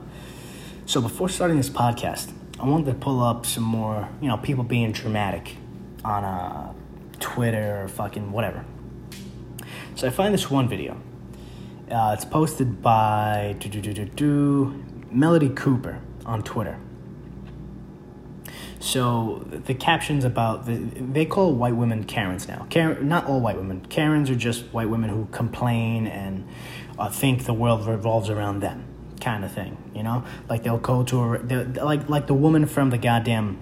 so 0.85 1.01
before 1.01 1.29
starting 1.29 1.57
this 1.57 1.69
podcast, 1.69 2.31
I 2.59 2.65
wanted 2.65 2.87
to 2.87 2.93
pull 2.93 3.21
up 3.21 3.45
some 3.45 3.63
more, 3.63 4.09
you 4.21 4.27
know, 4.27 4.37
people 4.37 4.63
being 4.63 4.91
dramatic 4.91 5.55
on 6.03 6.23
uh, 6.23 6.73
Twitter 7.19 7.83
or 7.83 7.87
fucking 7.87 8.31
whatever. 8.31 8.65
So 9.95 10.07
I 10.07 10.09
find 10.09 10.33
this 10.33 10.49
one 10.49 10.67
video. 10.67 10.99
Uh, 11.89 12.11
it's 12.13 12.25
posted 12.25 12.81
by 12.83 13.55
do, 13.59 13.67
do, 13.67 14.05
do, 14.05 14.83
Melody 15.11 15.49
Cooper 15.49 15.99
on 16.23 16.43
Twitter. 16.43 16.77
So 18.79 19.45
the 19.49 19.73
captions 19.73 20.23
about 20.23 20.67
the, 20.67 20.77
they 20.77 21.25
call 21.25 21.53
white 21.53 21.75
women 21.75 22.03
Karens 22.03 22.47
now. 22.47 22.67
Karen, 22.69 23.07
not 23.07 23.25
all 23.25 23.41
white 23.41 23.57
women. 23.57 23.81
Karens 23.87 24.29
are 24.29 24.35
just 24.35 24.65
white 24.65 24.89
women 24.89 25.09
who 25.09 25.27
complain 25.31 26.05
and 26.05 26.47
uh, 26.99 27.09
think 27.09 27.45
the 27.45 27.53
world 27.53 27.87
revolves 27.87 28.29
around 28.29 28.59
them, 28.59 28.85
kind 29.19 29.43
of 29.43 29.51
thing. 29.51 29.77
You 29.95 30.03
know, 30.03 30.23
like 30.47 30.63
they'll 30.63 30.77
go 30.77 31.03
to 31.03 31.23
a 31.23 31.83
like 31.83 32.07
like 32.07 32.27
the 32.27 32.33
woman 32.35 32.67
from 32.67 32.91
the 32.91 32.97
goddamn 32.97 33.59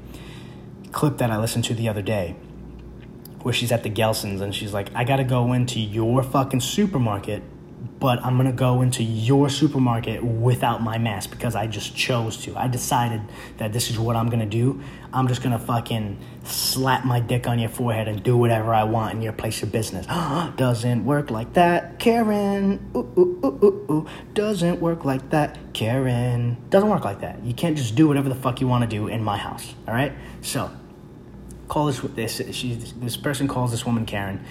clip 0.91 1.17
that 1.17 1.31
I 1.31 1.37
listened 1.37 1.63
to 1.65 1.73
the 1.73 1.87
other 1.87 2.01
day, 2.01 2.35
where 3.41 3.53
she's 3.53 3.71
at 3.71 3.83
the 3.83 3.89
Gelson's 3.89 4.41
and 4.41 4.53
she's 4.53 4.73
like, 4.73 4.89
"I 4.93 5.03
gotta 5.03 5.23
go 5.23 5.53
into 5.53 5.79
your 5.79 6.21
fucking 6.21 6.59
supermarket 6.59 7.41
but 7.99 8.23
I'm 8.23 8.37
gonna 8.37 8.51
go 8.51 8.81
into 8.81 9.03
your 9.03 9.49
supermarket 9.49 10.23
without 10.23 10.81
my 10.81 10.97
mask 10.97 11.31
because 11.31 11.55
I 11.55 11.67
just 11.67 11.95
chose 11.95 12.37
to. 12.43 12.55
I 12.55 12.67
decided 12.67 13.21
that 13.57 13.73
this 13.73 13.89
is 13.89 13.99
what 13.99 14.15
I'm 14.15 14.29
gonna 14.29 14.45
do. 14.45 14.81
I'm 15.13 15.27
just 15.27 15.41
gonna 15.41 15.59
fucking 15.59 16.19
slap 16.43 17.05
my 17.05 17.19
dick 17.19 17.47
on 17.47 17.59
your 17.59 17.69
forehead 17.69 18.07
and 18.07 18.21
do 18.21 18.37
whatever 18.37 18.73
I 18.73 18.83
want 18.83 19.15
in 19.15 19.21
your 19.21 19.33
place 19.33 19.61
of 19.63 19.71
business. 19.71 20.05
Doesn't 20.57 21.05
work 21.05 21.31
like 21.31 21.53
that, 21.53 21.99
Karen. 21.99 22.91
Ooh, 22.95 22.99
ooh, 23.17 23.39
ooh, 23.43 23.59
ooh, 23.63 23.91
ooh. 23.91 24.07
Doesn't 24.33 24.79
work 24.79 25.05
like 25.05 25.29
that, 25.29 25.57
Karen. 25.73 26.57
Doesn't 26.69 26.89
work 26.89 27.05
like 27.05 27.21
that. 27.21 27.43
You 27.43 27.53
can't 27.53 27.77
just 27.77 27.95
do 27.95 28.07
whatever 28.07 28.29
the 28.29 28.35
fuck 28.35 28.61
you 28.61 28.67
wanna 28.67 28.87
do 28.87 29.07
in 29.07 29.23
my 29.23 29.37
house, 29.37 29.73
all 29.87 29.93
right? 29.93 30.13
So, 30.41 30.71
call 31.67 31.87
this, 31.87 31.99
this, 31.99 32.55
she, 32.55 32.75
this 32.75 33.17
person 33.17 33.47
calls 33.47 33.71
this 33.71 33.85
woman 33.85 34.05
Karen 34.05 34.43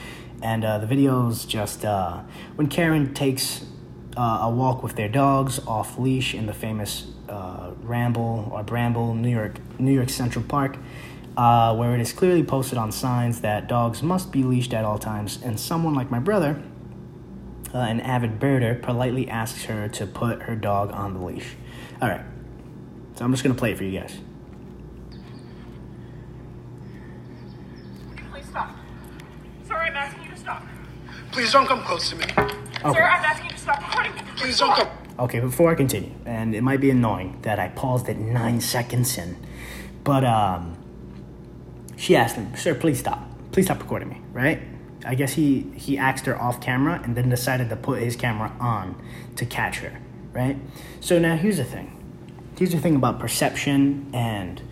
and 0.42 0.64
uh, 0.64 0.78
the 0.78 0.86
video's 0.86 1.44
just 1.44 1.84
uh, 1.84 2.20
when 2.56 2.68
Karen 2.68 3.14
takes 3.14 3.64
uh, 4.16 4.40
a 4.42 4.50
walk 4.50 4.82
with 4.82 4.96
their 4.96 5.08
dogs 5.08 5.58
off 5.66 5.98
leash 5.98 6.34
in 6.34 6.46
the 6.46 6.54
famous 6.54 7.06
uh, 7.28 7.72
Ramble 7.82 8.48
or 8.52 8.62
Bramble, 8.62 9.14
New 9.14 9.30
York, 9.30 9.58
New 9.78 9.92
York 9.92 10.08
Central 10.08 10.44
Park, 10.44 10.78
uh, 11.36 11.74
where 11.76 11.94
it 11.94 12.00
is 12.00 12.12
clearly 12.12 12.42
posted 12.42 12.78
on 12.78 12.90
signs 12.90 13.40
that 13.42 13.68
dogs 13.68 14.02
must 14.02 14.32
be 14.32 14.42
leashed 14.42 14.72
at 14.72 14.84
all 14.84 14.98
times. 14.98 15.38
And 15.42 15.60
someone 15.60 15.94
like 15.94 16.10
my 16.10 16.18
brother, 16.18 16.62
uh, 17.74 17.78
an 17.78 18.00
avid 18.00 18.40
birder, 18.40 18.80
politely 18.80 19.28
asks 19.28 19.64
her 19.64 19.88
to 19.88 20.06
put 20.06 20.42
her 20.42 20.56
dog 20.56 20.92
on 20.92 21.14
the 21.14 21.20
leash. 21.20 21.54
All 22.00 22.08
right, 22.08 22.24
so 23.16 23.24
I'm 23.24 23.32
just 23.32 23.42
gonna 23.42 23.54
play 23.54 23.72
it 23.72 23.78
for 23.78 23.84
you 23.84 24.00
guys. 24.00 24.18
Please 28.32 28.46
stop. 28.46 28.76
Sir, 29.66 29.74
I'm 29.74 29.96
asking 29.96 30.24
you 30.24 30.30
to 30.30 30.36
stop. 30.36 30.62
Please 31.36 31.52
don't 31.52 31.66
come 31.66 31.82
close 31.82 32.08
to 32.08 32.16
me. 32.16 32.24
Okay. 32.24 32.48
Sir, 32.80 33.02
I'm 33.02 33.22
asking 33.22 33.44
you 33.44 33.50
to 33.50 33.58
stop 33.58 33.78
recording 33.82 34.14
me. 34.14 34.22
Please 34.36 34.58
don't 34.58 34.74
come. 34.74 34.88
Okay, 35.18 35.38
before 35.38 35.70
I 35.70 35.74
continue, 35.74 36.10
and 36.24 36.54
it 36.54 36.62
might 36.62 36.80
be 36.80 36.88
annoying 36.88 37.40
that 37.42 37.58
I 37.58 37.68
paused 37.68 38.08
at 38.08 38.16
nine 38.16 38.58
seconds 38.62 39.18
in, 39.18 39.36
but 40.02 40.24
um, 40.24 40.78
she 41.94 42.16
asked 42.16 42.36
him, 42.36 42.56
"Sir, 42.56 42.74
please 42.74 43.00
stop. 43.00 43.22
Please 43.52 43.66
stop 43.66 43.80
recording 43.80 44.08
me." 44.08 44.22
Right? 44.32 44.62
I 45.04 45.14
guess 45.14 45.34
he 45.34 45.70
he 45.76 45.98
asked 45.98 46.24
her 46.24 46.40
off 46.40 46.58
camera 46.62 47.02
and 47.04 47.14
then 47.14 47.28
decided 47.28 47.68
to 47.68 47.76
put 47.76 48.00
his 48.00 48.16
camera 48.16 48.56
on 48.58 48.96
to 49.36 49.44
catch 49.44 49.80
her. 49.80 50.00
Right? 50.32 50.56
So 51.00 51.18
now 51.18 51.36
here's 51.36 51.58
the 51.58 51.64
thing. 51.64 52.02
Here's 52.56 52.72
the 52.72 52.80
thing 52.80 52.96
about 52.96 53.20
perception 53.20 54.08
and 54.14 54.62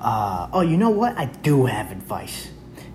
uh, 0.00 0.48
oh, 0.52 0.62
you 0.62 0.76
know 0.76 0.90
what? 0.90 1.16
I 1.16 1.26
do 1.26 1.66
have 1.66 1.92
advice. 1.92 2.48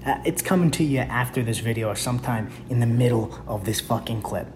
Uh, 0.08 0.22
it's 0.24 0.42
coming 0.42 0.72
to 0.72 0.86
you 0.86 1.00
after 1.00 1.44
this 1.44 1.60
video 1.60 1.90
or 1.90 1.96
sometime 1.96 2.50
in 2.70 2.80
the 2.80 2.86
middle 2.86 3.44
of 3.46 3.66
this 3.66 3.82
fucking 3.82 4.22
clip. 4.22 4.48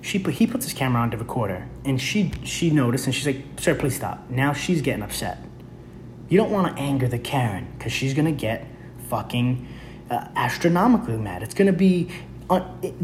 She 0.00 0.20
put 0.20 0.34
he 0.34 0.46
puts 0.46 0.64
his 0.64 0.72
camera 0.72 1.02
on 1.02 1.10
to 1.10 1.16
record 1.16 1.50
her 1.50 1.68
and 1.84 2.00
she 2.00 2.32
she 2.44 2.70
noticed 2.70 3.06
and 3.06 3.14
she's 3.14 3.26
like 3.26 3.44
sir 3.58 3.74
please 3.74 3.96
stop. 3.96 4.30
Now 4.30 4.52
she's 4.52 4.82
getting 4.82 5.02
upset. 5.02 5.44
You 6.28 6.38
don't 6.38 6.52
want 6.52 6.76
to 6.76 6.80
anger 6.80 7.08
the 7.08 7.18
karen 7.18 7.66
because 7.76 7.92
she's 7.92 8.14
gonna 8.14 8.30
get 8.30 8.68
fucking 9.08 9.66
uh, 10.08 10.28
astronomically 10.36 11.16
mad. 11.16 11.42
It's 11.42 11.54
gonna 11.54 11.72
be 11.72 12.08
uh, 12.48 12.60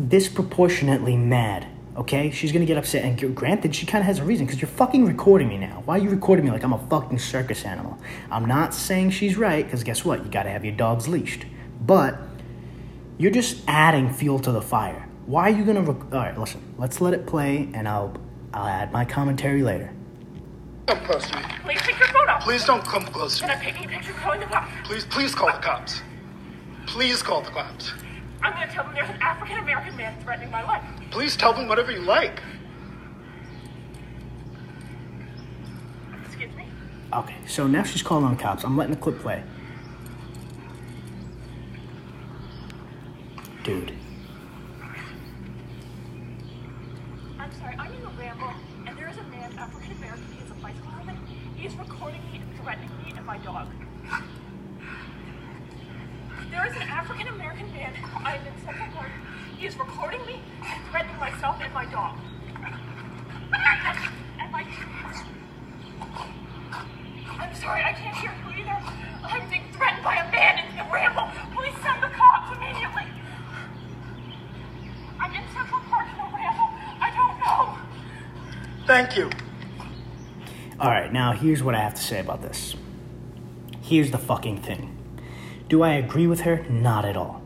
disproportionately 0.07 1.17
mad 1.17 1.67
okay 1.97 2.31
she's 2.31 2.53
gonna 2.53 2.65
get 2.67 2.77
upset 2.77 3.05
and 3.05 3.35
granted 3.35 3.75
she 3.75 3.87
kind 3.87 4.03
of 4.03 4.07
has 4.07 4.19
a 4.19 4.25
reason 4.25 4.47
because 4.47 4.61
you're 4.61 4.69
fucking 4.69 5.05
recording 5.07 5.49
me 5.49 5.57
now 5.57 5.83
why 5.87 5.97
are 5.97 6.03
you 6.03 6.11
recording 6.11 6.45
me 6.45 6.51
like 6.51 6.63
i'm 6.63 6.73
a 6.73 6.87
fucking 6.89 7.19
circus 7.19 7.65
animal 7.65 7.99
i'm 8.31 8.45
not 8.45 8.75
saying 8.75 9.11
she's 9.11 9.37
right 9.37 9.65
because 9.65 9.83
guess 9.83 10.05
what 10.05 10.25
you 10.25 10.31
gotta 10.31 10.51
have 10.51 10.65
your 10.65 10.75
dogs 10.75 11.09
leashed 11.09 11.47
but 11.81 12.19
you're 13.19 13.31
just 13.31 13.63
adding 13.67 14.13
fuel 14.13 14.39
to 14.39 14.53
the 14.53 14.63
fire 14.63 15.07
why 15.27 15.51
are 15.51 15.51
you 15.51 15.65
gonna? 15.65 15.83
Rec- 15.83 16.13
All 16.15 16.21
right, 16.21 16.39
listen. 16.39 16.63
Let's 16.79 17.01
let 17.01 17.13
it 17.13 17.27
play, 17.27 17.69
and 17.75 17.89
I'll 17.89 18.17
I'll 18.55 18.69
add 18.69 18.93
my 18.93 19.05
commentary 19.05 19.63
later. 19.65 19.93
Come 20.87 20.99
close 21.01 21.29
to 21.31 21.37
me. 21.37 21.43
Please 21.65 21.81
take 21.81 21.99
your 21.99 22.07
phone 22.09 22.29
off. 22.29 22.43
Please 22.45 22.65
don't 22.65 22.85
come 22.85 23.05
close 23.07 23.39
to 23.39 23.47
Can 23.47 23.59
me. 23.59 23.67
I 23.67 23.71
paint 23.73 23.81
you 23.81 23.87
a 23.87 23.91
picture 23.91 24.13
calling 24.13 24.39
the 24.39 24.47
cops? 24.47 24.71
Please, 24.85 25.05
please 25.05 25.35
call 25.35 25.49
the 25.49 25.59
cops. 25.59 26.01
Please 26.87 27.23
call 27.25 27.43
the 27.43 27.51
cops. 27.51 27.93
I'm 28.47 28.53
gonna 28.53 28.71
tell 28.71 28.85
them 28.85 28.95
there's 28.95 29.11
an 29.11 29.21
African 29.21 29.59
American 29.59 29.97
man 29.97 30.23
threatening 30.23 30.53
my 30.53 30.63
life. 30.63 30.81
Please 31.11 31.37
tell 31.37 31.53
them 31.53 31.67
whatever 31.67 31.91
you 31.91 32.03
like. 32.03 32.41
Excuse 36.25 36.55
me? 36.55 36.69
Okay, 37.13 37.35
so 37.49 37.67
now 37.67 37.83
she's 37.83 38.03
calling 38.03 38.25
on 38.25 38.37
the 38.37 38.41
cops. 38.41 38.63
I'm 38.63 38.77
letting 38.77 38.95
the 38.95 39.01
clip 39.01 39.19
play. 39.19 39.43
Dude, 43.65 43.93
I'm 47.41 47.53
sorry, 47.55 47.75
I'm 47.81 47.93
in 47.93 48.01
a 48.01 48.11
ramble, 48.11 48.53
and 48.87 48.97
there 48.97 49.09
is 49.09 49.17
a 49.17 49.25
man, 49.25 49.59
African 49.59 49.91
American, 49.97 50.25
he 50.33 50.39
has 50.39 50.51
a 50.53 50.55
bicycle 50.55 50.91
helmet. 50.93 51.17
He 51.57 51.67
is 51.67 51.75
recording 51.75 52.21
me 52.31 52.39
and 52.39 52.61
threatening 52.63 52.91
me 53.05 53.13
and 53.17 53.27
my 53.27 53.39
dog. 53.39 53.67
There 56.53 56.65
is 56.65 56.77
an 56.77 56.89
African 57.09 57.29
American 57.29 57.73
man, 57.73 57.95
I'm 58.25 58.45
in 58.45 58.53
Central 58.65 58.89
Park. 58.93 59.13
He 59.57 59.65
is 59.65 59.79
recording 59.79 60.27
me 60.27 60.43
and 60.65 60.85
threatening 60.91 61.17
myself 61.21 61.57
and 61.63 61.73
my 61.73 61.85
dog. 61.85 62.19
And 64.41 64.51
my. 64.51 64.67
I'm 67.39 67.55
sorry, 67.55 67.85
I 67.85 67.93
can't 67.93 68.17
hear 68.17 68.33
you 68.43 68.61
either. 68.61 68.77
I'm 69.23 69.49
being 69.49 69.63
threatened 69.73 70.03
by 70.03 70.17
a 70.17 70.33
man 70.33 70.67
in 70.69 70.77
the 70.77 70.83
ramble. 70.93 71.29
Please 71.55 71.75
send 71.81 72.03
the 72.03 72.09
cops 72.09 72.57
immediately. 72.57 73.05
I'm 75.21 75.33
in 75.33 75.45
Central 75.55 75.81
Park 75.83 76.09
in 76.13 76.19
a 76.19 76.37
ramble. 76.37 76.69
I 77.01 77.13
don't 77.15 77.39
know. 77.39 77.79
Thank 78.85 79.17
you. 79.17 79.31
all 80.81 80.91
right. 80.91 81.13
Now 81.13 81.31
here's 81.31 81.63
what 81.63 81.77
I 81.77 81.83
have 81.83 81.95
to 81.95 82.03
say 82.03 82.19
about 82.19 82.43
this. 82.43 82.75
Here's 83.81 84.11
the 84.11 84.19
fucking 84.19 84.63
thing. 84.63 84.96
Do 85.69 85.83
I 85.83 85.95
agree 85.95 86.27
with 86.27 86.43
her? 86.43 86.65
Not 86.69 87.05
at 87.05 87.17
all. 87.17 87.43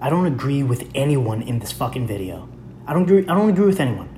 I 0.00 0.08
don't 0.08 0.26
agree 0.26 0.62
with 0.62 0.90
anyone 0.94 1.42
in 1.42 1.58
this 1.58 1.72
fucking 1.72 2.06
video. 2.06 2.48
I 2.86 2.94
don't 2.94 3.02
agree. 3.02 3.22
I 3.28 3.34
don't 3.34 3.50
agree 3.50 3.66
with 3.66 3.80
anyone. 3.80 4.08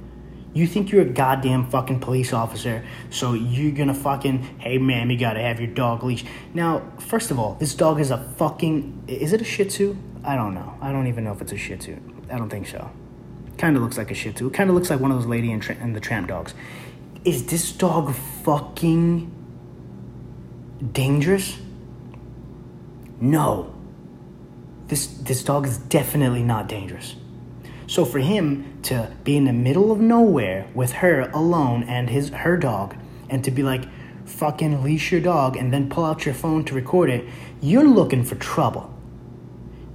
You 0.54 0.66
think 0.66 0.92
you're 0.92 1.02
a 1.02 1.06
goddamn 1.06 1.68
fucking 1.70 2.00
police 2.00 2.32
officer, 2.32 2.84
so 3.10 3.32
you're 3.32 3.72
gonna 3.72 3.94
fucking, 3.94 4.60
hey 4.60 4.78
ma'am, 4.78 5.10
you 5.10 5.18
gotta 5.18 5.40
have 5.40 5.58
your 5.58 5.70
dog 5.70 6.04
leash. 6.04 6.24
Now, 6.52 6.82
first 6.98 7.30
of 7.30 7.38
all, 7.38 7.54
this 7.54 7.74
dog 7.74 7.98
is 7.98 8.10
a 8.10 8.18
fucking, 8.36 9.04
is 9.08 9.32
it 9.32 9.40
a 9.40 9.44
Shih 9.44 9.64
Tzu? 9.64 9.96
I 10.22 10.36
don't 10.36 10.54
know. 10.54 10.76
I 10.80 10.92
don't 10.92 11.06
even 11.06 11.24
know 11.24 11.32
if 11.32 11.40
it's 11.40 11.52
a 11.52 11.56
Shih 11.56 11.76
Tzu. 11.76 11.98
I 12.30 12.36
don't 12.36 12.50
think 12.50 12.68
so. 12.68 12.90
Kind 13.56 13.76
of 13.76 13.82
looks 13.82 13.96
like 13.96 14.10
a 14.10 14.14
Shih 14.14 14.32
Tzu. 14.32 14.50
Kind 14.50 14.68
of 14.68 14.76
looks 14.76 14.90
like 14.90 15.00
one 15.00 15.10
of 15.10 15.18
those 15.18 15.26
lady 15.26 15.50
and, 15.50 15.62
tra- 15.62 15.76
and 15.80 15.96
the 15.96 16.00
tramp 16.00 16.28
dogs. 16.28 16.54
Is 17.24 17.46
this 17.46 17.72
dog 17.72 18.14
fucking 18.14 19.32
dangerous? 20.92 21.58
No. 23.22 23.72
This 24.88 25.06
this 25.06 25.44
dog 25.44 25.64
is 25.64 25.78
definitely 25.78 26.42
not 26.42 26.68
dangerous. 26.68 27.14
So 27.86 28.04
for 28.04 28.18
him 28.18 28.80
to 28.82 29.12
be 29.22 29.36
in 29.36 29.44
the 29.44 29.52
middle 29.52 29.92
of 29.92 30.00
nowhere 30.00 30.68
with 30.74 30.90
her 30.94 31.30
alone 31.32 31.84
and 31.84 32.10
his 32.10 32.30
her 32.30 32.56
dog 32.56 32.96
and 33.30 33.44
to 33.44 33.52
be 33.52 33.62
like 33.62 33.84
fucking 34.24 34.82
leash 34.82 35.12
your 35.12 35.20
dog 35.20 35.56
and 35.56 35.72
then 35.72 35.88
pull 35.88 36.04
out 36.04 36.26
your 36.26 36.34
phone 36.34 36.64
to 36.64 36.74
record 36.74 37.10
it, 37.10 37.24
you're 37.60 37.86
looking 37.86 38.24
for 38.24 38.34
trouble. 38.34 38.92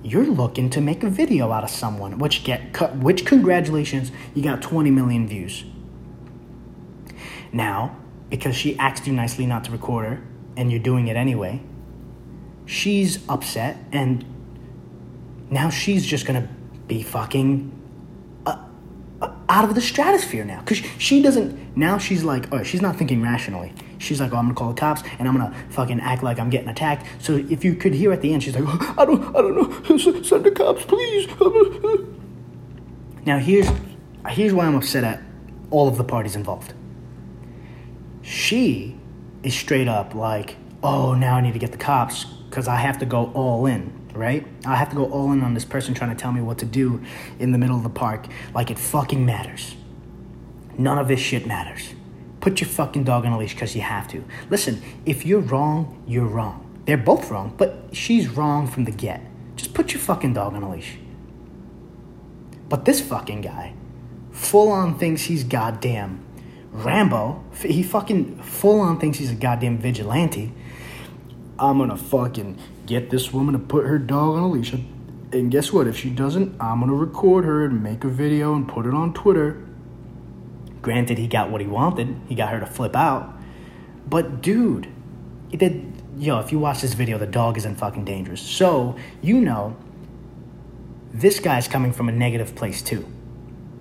You're 0.03 0.25
looking 0.25 0.69
to 0.69 0.79
make 0.79 1.03
a 1.03 1.09
video 1.09 1.51
out 1.51 1.65
of 1.65 1.69
someone, 1.69 2.19
which 2.19 2.45
get 2.45 2.71
cut 2.71 2.95
which 2.95 3.25
congratulations, 3.25 4.09
you 4.35 4.41
got 4.41 4.61
20 4.61 4.89
million 4.89 5.27
views. 5.27 5.65
Now, 7.51 7.97
because 8.29 8.55
she 8.55 8.79
asked 8.79 9.05
you 9.05 9.11
nicely 9.11 9.45
not 9.45 9.65
to 9.65 9.71
record 9.73 10.05
her 10.05 10.23
and 10.55 10.71
you're 10.71 10.79
doing 10.79 11.09
it 11.09 11.17
anyway, 11.17 11.61
she's 12.67 13.27
upset 13.27 13.77
and 13.91 14.23
now 15.49 15.69
she's 15.69 16.05
just 16.05 16.27
gonna 16.27 16.47
be 16.87 17.01
fucking 17.01 17.71
uh, 18.45 18.57
uh, 19.21 19.33
out 19.49 19.67
of 19.67 19.73
the 19.73 19.81
stratosphere 19.81 20.45
now 20.45 20.59
because 20.59 20.77
she 20.99 21.21
doesn't 21.21 21.75
now 21.75 21.97
she's 21.97 22.23
like 22.23 22.51
oh 22.53 22.61
she's 22.61 22.81
not 22.81 22.95
thinking 22.95 23.21
rationally 23.21 23.73
She's 23.99 24.21
like, 24.21 24.33
oh, 24.33 24.37
I'm 24.37 24.45
gonna 24.45 24.55
call 24.55 24.69
the 24.69 24.79
cops 24.79 25.03
and 25.19 25.27
I'm 25.27 25.35
gonna 25.35 25.55
fucking 25.69 25.99
act 25.99 26.23
like 26.23 26.39
I'm 26.39 26.49
getting 26.49 26.69
attacked. 26.69 27.05
So 27.19 27.35
if 27.35 27.63
you 27.63 27.75
could 27.75 27.93
hear 27.93 28.11
at 28.11 28.21
the 28.21 28.33
end, 28.33 28.43
she's 28.43 28.55
like, 28.55 28.63
oh, 28.67 28.95
I 28.97 29.05
don't, 29.05 29.23
I 29.35 29.41
don't 29.41 29.55
know, 29.55 29.97
send 30.23 30.43
the 30.43 30.51
cops, 30.51 30.85
please. 30.85 31.27
Now 33.25 33.39
here's, 33.39 33.67
here's 34.29 34.53
why 34.53 34.65
I'm 34.65 34.75
upset 34.75 35.03
at 35.03 35.21
all 35.69 35.87
of 35.87 35.97
the 35.97 36.03
parties 36.03 36.35
involved. 36.35 36.73
She 38.21 38.97
is 39.43 39.53
straight 39.53 39.87
up 39.87 40.13
like, 40.15 40.55
oh, 40.83 41.13
now 41.13 41.35
I 41.35 41.41
need 41.41 41.53
to 41.53 41.59
get 41.59 41.71
the 41.71 41.77
cops 41.77 42.25
because 42.57 42.67
I 42.67 42.77
have 42.77 42.97
to 42.97 43.05
go 43.05 43.31
all 43.35 43.67
in, 43.67 43.93
right? 44.15 44.43
I 44.65 44.77
have 44.77 44.89
to 44.89 44.95
go 44.95 45.05
all 45.11 45.31
in 45.31 45.43
on 45.43 45.53
this 45.53 45.63
person 45.63 45.93
trying 45.93 46.09
to 46.09 46.15
tell 46.19 46.31
me 46.31 46.41
what 46.41 46.57
to 46.57 46.65
do 46.65 47.03
in 47.37 47.51
the 47.51 47.59
middle 47.59 47.77
of 47.77 47.83
the 47.83 47.89
park 47.91 48.25
like 48.51 48.71
it 48.71 48.79
fucking 48.79 49.23
matters. 49.23 49.75
None 50.75 50.97
of 50.97 51.07
this 51.07 51.19
shit 51.19 51.45
matters. 51.45 51.93
Put 52.39 52.59
your 52.59 52.67
fucking 52.67 53.03
dog 53.03 53.27
on 53.27 53.31
a 53.33 53.37
leash 53.37 53.53
because 53.53 53.75
you 53.75 53.83
have 53.83 54.07
to. 54.07 54.23
Listen, 54.49 54.81
if 55.05 55.23
you're 55.23 55.39
wrong, 55.39 56.03
you're 56.07 56.25
wrong. 56.25 56.81
They're 56.85 56.97
both 56.97 57.29
wrong, 57.29 57.53
but 57.55 57.89
she's 57.91 58.27
wrong 58.27 58.65
from 58.65 58.85
the 58.85 58.91
get. 58.91 59.21
Just 59.55 59.75
put 59.75 59.93
your 59.93 60.01
fucking 60.01 60.33
dog 60.33 60.55
on 60.55 60.63
a 60.63 60.71
leash. 60.71 60.97
But 62.69 62.85
this 62.85 62.99
fucking 63.01 63.41
guy, 63.41 63.75
full 64.31 64.71
on 64.71 64.97
thinks 64.97 65.21
he's 65.21 65.43
goddamn 65.43 66.25
Rambo. 66.71 67.43
He 67.61 67.83
fucking 67.83 68.41
full 68.41 68.79
on 68.79 68.99
thinks 68.99 69.19
he's 69.19 69.31
a 69.31 69.35
goddamn 69.35 69.77
vigilante. 69.77 70.53
I'm 71.59 71.77
gonna 71.77 71.97
fucking 71.97 72.57
get 72.85 73.09
this 73.09 73.33
woman 73.33 73.53
to 73.53 73.59
put 73.59 73.85
her 73.85 73.97
dog 73.97 74.37
on 74.37 74.43
a 74.43 74.49
leash. 74.49 74.73
And 74.73 75.51
guess 75.51 75.73
what? 75.73 75.87
If 75.87 75.97
she 75.97 76.09
doesn't, 76.09 76.61
I'm 76.61 76.79
gonna 76.79 76.93
record 76.93 77.45
her 77.45 77.65
and 77.65 77.81
make 77.81 78.03
a 78.03 78.07
video 78.07 78.53
and 78.53 78.67
put 78.67 78.85
it 78.85 78.93
on 78.93 79.13
Twitter. 79.13 79.63
Granted, 80.81 81.17
he 81.17 81.27
got 81.27 81.49
what 81.49 81.61
he 81.61 81.67
wanted. 81.67 82.15
He 82.27 82.35
got 82.35 82.49
her 82.49 82.59
to 82.59 82.65
flip 82.65 82.95
out. 82.95 83.33
But 84.07 84.41
dude, 84.41 84.87
it 85.51 85.57
did. 85.57 85.93
Yo, 86.17 86.39
if 86.39 86.51
you 86.51 86.59
watch 86.59 86.81
this 86.81 86.93
video, 86.93 87.17
the 87.17 87.27
dog 87.27 87.57
isn't 87.57 87.75
fucking 87.75 88.05
dangerous. 88.05 88.41
So 88.41 88.95
you 89.21 89.41
know, 89.41 89.75
this 91.11 91.39
guy's 91.39 91.67
coming 91.67 91.91
from 91.91 92.09
a 92.09 92.11
negative 92.11 92.55
place 92.55 92.81
too. 92.81 93.05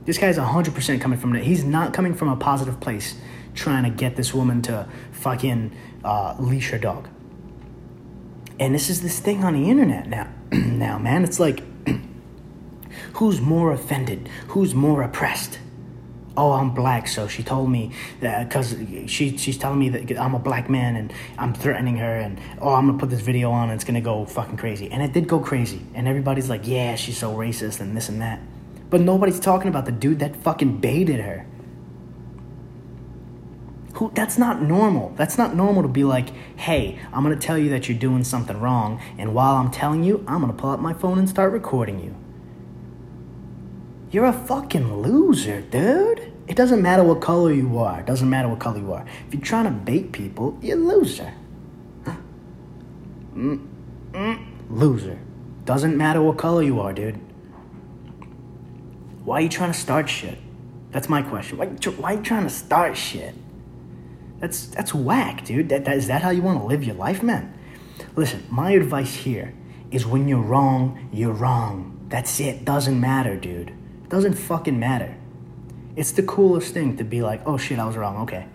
This 0.07 0.19
guy's 0.19 0.39
100% 0.39 1.01
coming 1.01 1.19
from, 1.19 1.35
he's 1.35 1.65
not 1.65 1.93
coming 1.93 2.15
from 2.15 2.29
a 2.29 2.37
positive 2.37 2.79
place 2.79 3.17
trying 3.55 3.83
to 3.83 3.91
get 3.91 4.15
this 4.15 4.33
woman 4.33 4.63
to 4.63 4.89
fucking 5.11 5.77
uh, 6.05 6.37
leash 6.39 6.71
her 6.71 6.79
dog. 6.79 7.09
And 8.59 8.75
this 8.75 8.89
is 8.89 9.03
this 9.03 9.19
thing 9.19 9.45
on 9.45 9.55
the 9.55 9.69
internet 9.69 10.09
now. 10.09 10.29
now, 10.53 10.99
man, 10.99 11.25
it's 11.25 11.39
like, 11.39 11.63
who's 13.15 13.41
more 13.41 13.73
offended? 13.73 14.29
Who's 14.49 14.75
more 14.75 15.03
oppressed? 15.03 15.59
Oh, 16.39 16.53
I'm 16.53 16.75
black, 16.75 17.09
so 17.09 17.29
she 17.29 17.43
told 17.43 17.71
me 17.71 17.93
that 18.21 18.49
because 18.49 18.77
she 19.07 19.39
she's 19.39 19.57
telling 19.57 19.79
me 19.79 19.89
that 19.89 20.21
I'm 20.21 20.35
a 20.35 20.39
black 20.39 20.69
man 20.69 20.95
and 20.97 21.11
I'm 21.39 21.55
threatening 21.55 21.97
her 21.97 22.17
and 22.17 22.39
oh, 22.61 22.75
I'm 22.75 22.87
gonna 22.87 22.99
put 22.99 23.09
this 23.09 23.23
video 23.23 23.51
on 23.51 23.71
and 23.71 23.73
it's 23.73 23.85
gonna 23.85 24.03
go 24.03 24.27
fucking 24.27 24.59
crazy. 24.59 24.91
And 24.91 25.03
it 25.03 25.15
did 25.15 25.29
go 25.29 25.41
crazy. 25.41 25.81
And 25.95 26.07
everybody's 26.07 26.51
like, 26.51 26.67
yeah, 26.67 26.95
she's 26.95 27.17
so 27.17 27.35
racist 27.35 27.81
and 27.81 27.97
this 27.97 28.11
and 28.11 28.21
that. 28.21 28.41
But 28.91 29.01
nobody's 29.01 29.41
talking 29.41 29.69
about 29.69 29.87
the 29.87 29.93
dude 29.93 30.19
that 30.19 30.37
fucking 30.37 30.79
baited 30.79 31.21
her. 31.21 31.47
Who 33.97 34.11
that's 34.15 34.37
not 34.37 34.61
normal. 34.61 35.15
That's 35.17 35.39
not 35.39 35.55
normal 35.55 35.83
to 35.83 35.89
be 35.89 36.05
like, 36.05 36.31
"Hey, 36.57 36.99
I'm 37.13 37.23
going 37.23 37.39
to 37.39 37.47
tell 37.47 37.57
you 37.57 37.71
that 37.71 37.89
you're 37.89 37.99
doing 37.99 38.25
something 38.25 38.61
wrong, 38.61 39.01
and 39.19 39.35
while 39.35 39.57
I'm 39.57 39.71
telling 39.71 40.05
you, 40.05 40.25
I'm 40.29 40.41
going 40.41 40.53
to 40.53 40.59
pull 40.59 40.71
up 40.71 40.81
my 40.81 40.93
phone 40.93 41.19
and 41.19 41.29
start 41.29 41.53
recording 41.53 42.01
you." 42.01 42.15
You're 44.11 44.27
a 44.27 44.33
fucking 44.33 45.03
loser, 45.03 45.63
dude. 45.63 46.33
It 46.47 46.57
doesn't 46.57 46.81
matter 46.81 47.03
what 47.03 47.21
color 47.21 47.53
you 47.53 47.79
are. 47.79 48.01
It 48.01 48.07
doesn't 48.07 48.31
matter 48.31 48.49
what 48.49 48.61
color 48.61 48.79
you 48.79 48.93
are. 48.93 49.05
If 49.27 49.35
you're 49.35 49.43
trying 49.43 49.65
to 49.65 49.71
bait 49.71 50.13
people, 50.13 50.59
you're 50.63 50.79
a 50.79 50.81
loser. 50.81 51.33
Mm, 53.35 53.67
mm, 54.13 54.47
loser. 54.71 55.19
Doesn't 55.65 55.97
matter 55.97 56.23
what 56.23 56.39
color 56.39 56.63
you 56.63 56.81
are, 56.81 56.93
dude. 56.93 57.19
Why 59.25 59.39
are 59.39 59.41
you 59.41 59.49
trying 59.49 59.73
to 59.73 59.79
start 59.79 60.09
shit? 60.09 60.39
That's 60.93 61.09
my 61.09 61.21
question. 61.21 61.59
Why, 61.59 61.67
why 61.67 62.15
are 62.15 62.17
you 62.17 62.23
trying 62.23 62.45
to 62.45 62.51
start 62.51 62.97
shit? 62.97 63.35
That's 64.39 64.67
that's 64.67 64.95
whack, 64.95 65.45
dude. 65.45 65.69
That, 65.71 65.85
that, 65.87 65.97
is 65.97 66.07
that 66.09 66.23
how 66.23 66.31
you 66.31 66.43
want 66.43 66.61
to 66.61 66.67
live 66.67 66.85
your 66.85 66.97
life, 66.97 67.23
man? 67.23 67.57
Listen, 68.15 68.45
my 68.51 68.73
advice 68.73 69.15
here 69.15 69.55
is 69.91 70.07
when 70.07 70.29
you're 70.29 70.43
wrong, 70.43 71.09
you're 71.13 71.33
wrong. 71.33 72.07
That's 72.09 72.39
it. 72.41 72.65
Doesn't 72.65 73.01
matter, 73.01 73.37
dude. 73.37 73.73
Doesn't 74.09 74.35
fucking 74.35 74.79
matter. 74.79 75.17
It's 75.97 76.13
the 76.13 76.23
coolest 76.23 76.75
thing 76.75 76.97
to 76.99 77.05
be 77.05 77.23
like, 77.23 77.43
oh 77.47 77.57
shit, 77.57 77.79
I 77.79 77.87
was 77.87 77.97
wrong. 77.97 78.19
Okay. 78.23 78.47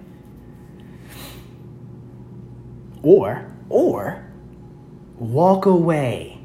Or, 3.03 3.51
or, 3.69 4.23
walk 5.17 5.65
away. 5.65 6.39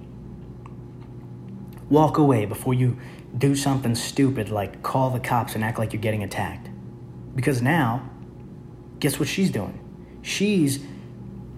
Walk 1.90 2.16
away 2.16 2.46
before 2.46 2.72
you 2.72 2.98
do 3.36 3.54
something 3.54 3.94
stupid 3.94 4.48
like 4.48 4.82
call 4.82 5.10
the 5.10 5.20
cops 5.20 5.54
and 5.54 5.62
act 5.62 5.78
like 5.78 5.92
you're 5.92 6.02
getting 6.02 6.22
attacked. 6.22 6.70
Because 7.34 7.60
now, 7.60 8.08
guess 9.00 9.18
what 9.18 9.28
she's 9.28 9.50
doing? 9.50 9.78
She's 10.22 10.80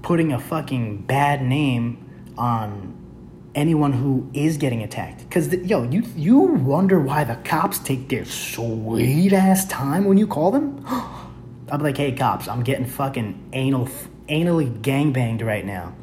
putting 0.02 0.32
a 0.32 0.38
fucking 0.38 1.02
bad 1.02 1.42
name 1.42 2.32
on 2.36 2.94
anyone 3.54 3.92
who 3.92 4.30
is 4.32 4.56
getting 4.56 4.82
attacked. 4.82 5.20
Because 5.20 5.52
yo, 5.52 5.82
you 5.84 6.04
you 6.16 6.38
wonder 6.38 7.00
why 7.00 7.24
the 7.24 7.36
cops 7.36 7.78
take 7.78 8.08
their 8.08 8.24
sweet 8.24 9.32
ass 9.32 9.66
time 9.66 10.04
when 10.04 10.18
you 10.18 10.26
call 10.26 10.50
them. 10.50 10.84
Be 11.70 11.76
like, 11.76 11.96
hey 11.98 12.12
cops, 12.12 12.48
I'm 12.48 12.62
getting 12.62 12.86
fucking 12.86 13.50
anal 13.52 13.88
anally 14.28 14.80
gangbanged 14.80 15.42
right 15.42 15.64
now. 15.64 15.94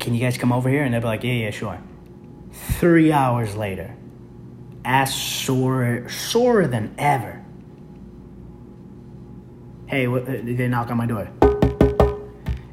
Can 0.00 0.14
you 0.14 0.20
guys 0.20 0.38
come 0.38 0.52
over 0.52 0.68
here? 0.68 0.82
And 0.82 0.94
they'll 0.94 1.00
be 1.00 1.06
like, 1.06 1.24
yeah, 1.24 1.32
yeah, 1.32 1.50
sure. 1.50 1.80
Three 2.52 3.12
hours 3.12 3.56
later, 3.56 3.94
ass 4.84 5.14
sore, 5.14 6.08
sorer 6.08 6.66
than 6.66 6.94
ever. 6.98 7.43
Hey, 9.94 10.08
what, 10.08 10.28
uh, 10.28 10.32
they 10.42 10.66
knock 10.66 10.90
on 10.90 10.96
my 10.96 11.06
door. 11.06 11.28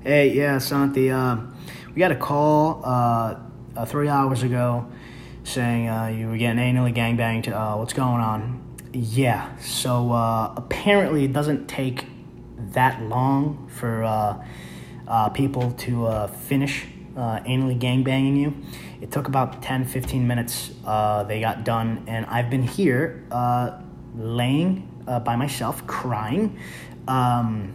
Hey, 0.04 0.34
yeah, 0.34 0.58
Santi, 0.58 1.12
uh, 1.12 1.38
we 1.94 2.00
got 2.00 2.12
a 2.12 2.16
call 2.16 2.82
uh, 2.84 3.36
uh, 3.76 3.86
three 3.86 4.08
hours 4.08 4.42
ago 4.42 4.88
saying 5.44 5.88
uh, 5.88 6.08
you 6.08 6.30
were 6.30 6.38
getting 6.38 6.58
anally 6.58 6.92
gangbanged. 6.92 7.48
Uh, 7.48 7.78
what's 7.78 7.94
going 7.94 8.22
on? 8.22 8.60
Yeah, 8.92 9.56
so 9.60 10.12
uh, 10.12 10.52
apparently 10.58 11.26
it 11.26 11.32
doesn't 11.32 11.68
take 11.68 12.08
that 12.74 13.04
long 13.04 13.70
for 13.70 14.44
people 15.36 15.74
to 15.74 16.28
finish 16.48 16.88
uh, 17.16 17.40
anally 17.42 17.80
gangbanging 17.80 18.36
you. 18.36 18.56
It 19.00 19.12
took 19.12 19.28
about 19.28 19.62
10 19.62 19.86
15 19.86 20.28
minutes. 20.28 20.72
Uh, 20.84 21.22
they 21.26 21.40
got 21.40 21.66
done, 21.66 22.04
and 22.08 22.26
I've 22.26 22.50
been 22.50 22.64
here 22.64 23.24
uh, 23.30 23.80
laying 24.18 24.88
uh, 25.08 25.20
by 25.20 25.36
myself, 25.36 25.86
crying, 25.88 26.58
um, 27.08 27.74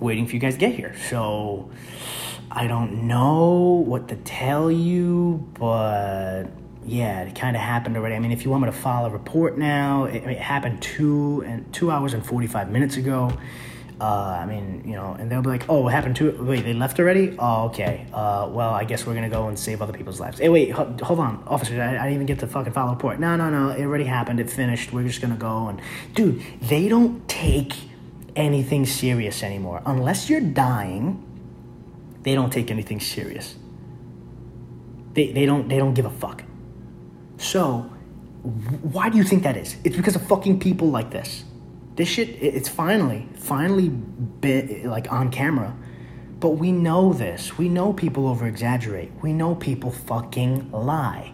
waiting 0.00 0.26
for 0.26 0.34
you 0.34 0.38
guys 0.38 0.54
to 0.54 0.60
get 0.60 0.74
here. 0.74 0.94
So 1.08 1.70
I 2.50 2.66
don't 2.66 3.08
know 3.08 3.82
what 3.86 4.08
to 4.08 4.16
tell 4.16 4.70
you, 4.70 5.48
but 5.58 6.44
yeah, 6.86 7.22
it 7.22 7.34
kind 7.34 7.56
of 7.56 7.62
happened 7.62 7.96
already. 7.96 8.14
I 8.14 8.18
mean, 8.18 8.32
if 8.32 8.44
you 8.44 8.50
want 8.50 8.62
me 8.62 8.70
to 8.70 8.76
file 8.76 9.06
a 9.06 9.10
report 9.10 9.58
now, 9.58 10.04
it, 10.04 10.22
it 10.24 10.38
happened 10.38 10.82
two 10.82 11.42
and 11.46 11.72
two 11.72 11.90
hours 11.90 12.14
and 12.14 12.24
45 12.24 12.70
minutes 12.70 12.96
ago. 12.96 13.36
Uh, 14.00 14.38
I 14.40 14.46
mean, 14.46 14.82
you 14.84 14.94
know, 14.94 15.16
and 15.18 15.30
they'll 15.30 15.40
be 15.40 15.48
like, 15.48 15.64
"Oh, 15.68 15.82
what 15.82 15.92
happened 15.92 16.16
to 16.16 16.28
it? 16.28 16.42
Wait, 16.42 16.64
they 16.64 16.74
left 16.74 16.98
already? 16.98 17.36
Oh, 17.38 17.66
okay. 17.66 18.06
Uh, 18.12 18.48
well, 18.50 18.70
I 18.70 18.84
guess 18.84 19.06
we're 19.06 19.14
gonna 19.14 19.30
go 19.30 19.46
and 19.46 19.56
save 19.56 19.80
other 19.80 19.92
people's 19.92 20.18
lives." 20.18 20.40
Hey, 20.40 20.48
wait, 20.48 20.72
ho- 20.72 20.96
hold 21.02 21.20
on, 21.20 21.42
officer. 21.46 21.80
I, 21.80 21.90
I, 21.90 21.92
didn't 21.92 22.14
even 22.14 22.26
get 22.26 22.40
to 22.40 22.48
fucking 22.48 22.72
file 22.72 22.88
a 22.88 22.90
report. 22.90 23.20
No, 23.20 23.36
no, 23.36 23.50
no. 23.50 23.70
It 23.70 23.82
already 23.82 24.04
happened. 24.04 24.40
It 24.40 24.50
finished. 24.50 24.92
We're 24.92 25.04
just 25.04 25.20
gonna 25.20 25.36
go 25.36 25.68
and, 25.68 25.80
dude, 26.14 26.42
they 26.60 26.88
don't 26.88 27.26
take 27.28 27.74
anything 28.36 28.86
serious 28.86 29.42
anymore 29.42 29.82
unless 29.86 30.28
you're 30.28 30.40
dying. 30.40 31.22
They 32.22 32.34
don't 32.34 32.52
take 32.52 32.70
anything 32.70 33.00
serious. 33.00 33.56
They 35.12 35.32
they 35.32 35.46
don't 35.46 35.68
they 35.68 35.78
don't 35.78 35.94
give 35.94 36.06
a 36.06 36.10
fuck. 36.10 36.42
So, 37.36 37.90
why 38.42 39.10
do 39.10 39.18
you 39.18 39.24
think 39.24 39.42
that 39.42 39.56
is? 39.56 39.76
It's 39.84 39.96
because 39.96 40.16
of 40.16 40.26
fucking 40.26 40.60
people 40.60 40.90
like 40.90 41.10
this 41.10 41.44
this 41.96 42.08
shit 42.08 42.28
it's 42.42 42.68
finally 42.68 43.28
finally 43.34 43.88
bit 43.88 44.84
like 44.84 45.10
on 45.12 45.30
camera 45.30 45.76
but 46.40 46.50
we 46.50 46.72
know 46.72 47.12
this 47.12 47.56
we 47.56 47.68
know 47.68 47.92
people 47.92 48.26
over 48.26 48.46
exaggerate 48.46 49.12
we 49.22 49.32
know 49.32 49.54
people 49.54 49.90
fucking 49.90 50.70
lie 50.72 51.32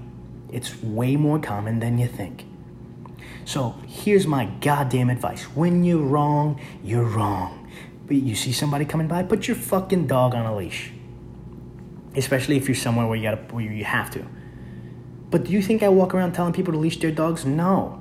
it's 0.52 0.82
way 0.82 1.16
more 1.16 1.38
common 1.38 1.80
than 1.80 1.96
you 1.98 2.06
think 2.06 2.44
so 3.50 3.74
here's 3.88 4.28
my 4.28 4.44
goddamn 4.60 5.10
advice 5.10 5.42
when 5.56 5.82
you're 5.82 6.06
wrong 6.14 6.60
you're 6.84 7.04
wrong 7.04 7.68
but 8.06 8.14
you 8.14 8.36
see 8.36 8.52
somebody 8.52 8.84
coming 8.84 9.08
by 9.08 9.24
put 9.24 9.48
your 9.48 9.56
fucking 9.56 10.06
dog 10.06 10.36
on 10.36 10.46
a 10.46 10.56
leash 10.56 10.92
especially 12.14 12.56
if 12.56 12.68
you're 12.68 12.76
somewhere 12.76 13.08
where 13.08 13.16
you 13.16 13.24
gotta 13.24 13.42
where 13.52 13.64
you 13.64 13.84
have 13.84 14.08
to 14.08 14.24
but 15.30 15.44
do 15.44 15.50
you 15.50 15.60
think 15.60 15.82
i 15.82 15.88
walk 15.88 16.14
around 16.14 16.32
telling 16.32 16.52
people 16.52 16.72
to 16.72 16.78
leash 16.78 17.00
their 17.00 17.10
dogs 17.10 17.44
no 17.44 18.00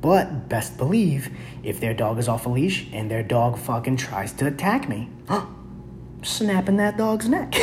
But 0.00 0.48
best 0.48 0.76
believe 0.76 1.30
if 1.64 1.80
their 1.80 1.94
dog 1.94 2.18
is 2.18 2.28
off 2.28 2.46
a 2.46 2.48
leash 2.48 2.86
and 2.92 3.10
their 3.10 3.22
dog 3.22 3.58
fucking 3.58 3.96
tries 3.96 4.32
to 4.34 4.46
attack 4.46 4.88
me, 4.88 5.08
snapping 6.22 6.76
that 6.76 6.96
dog's 6.96 7.28
neck. 7.28 7.54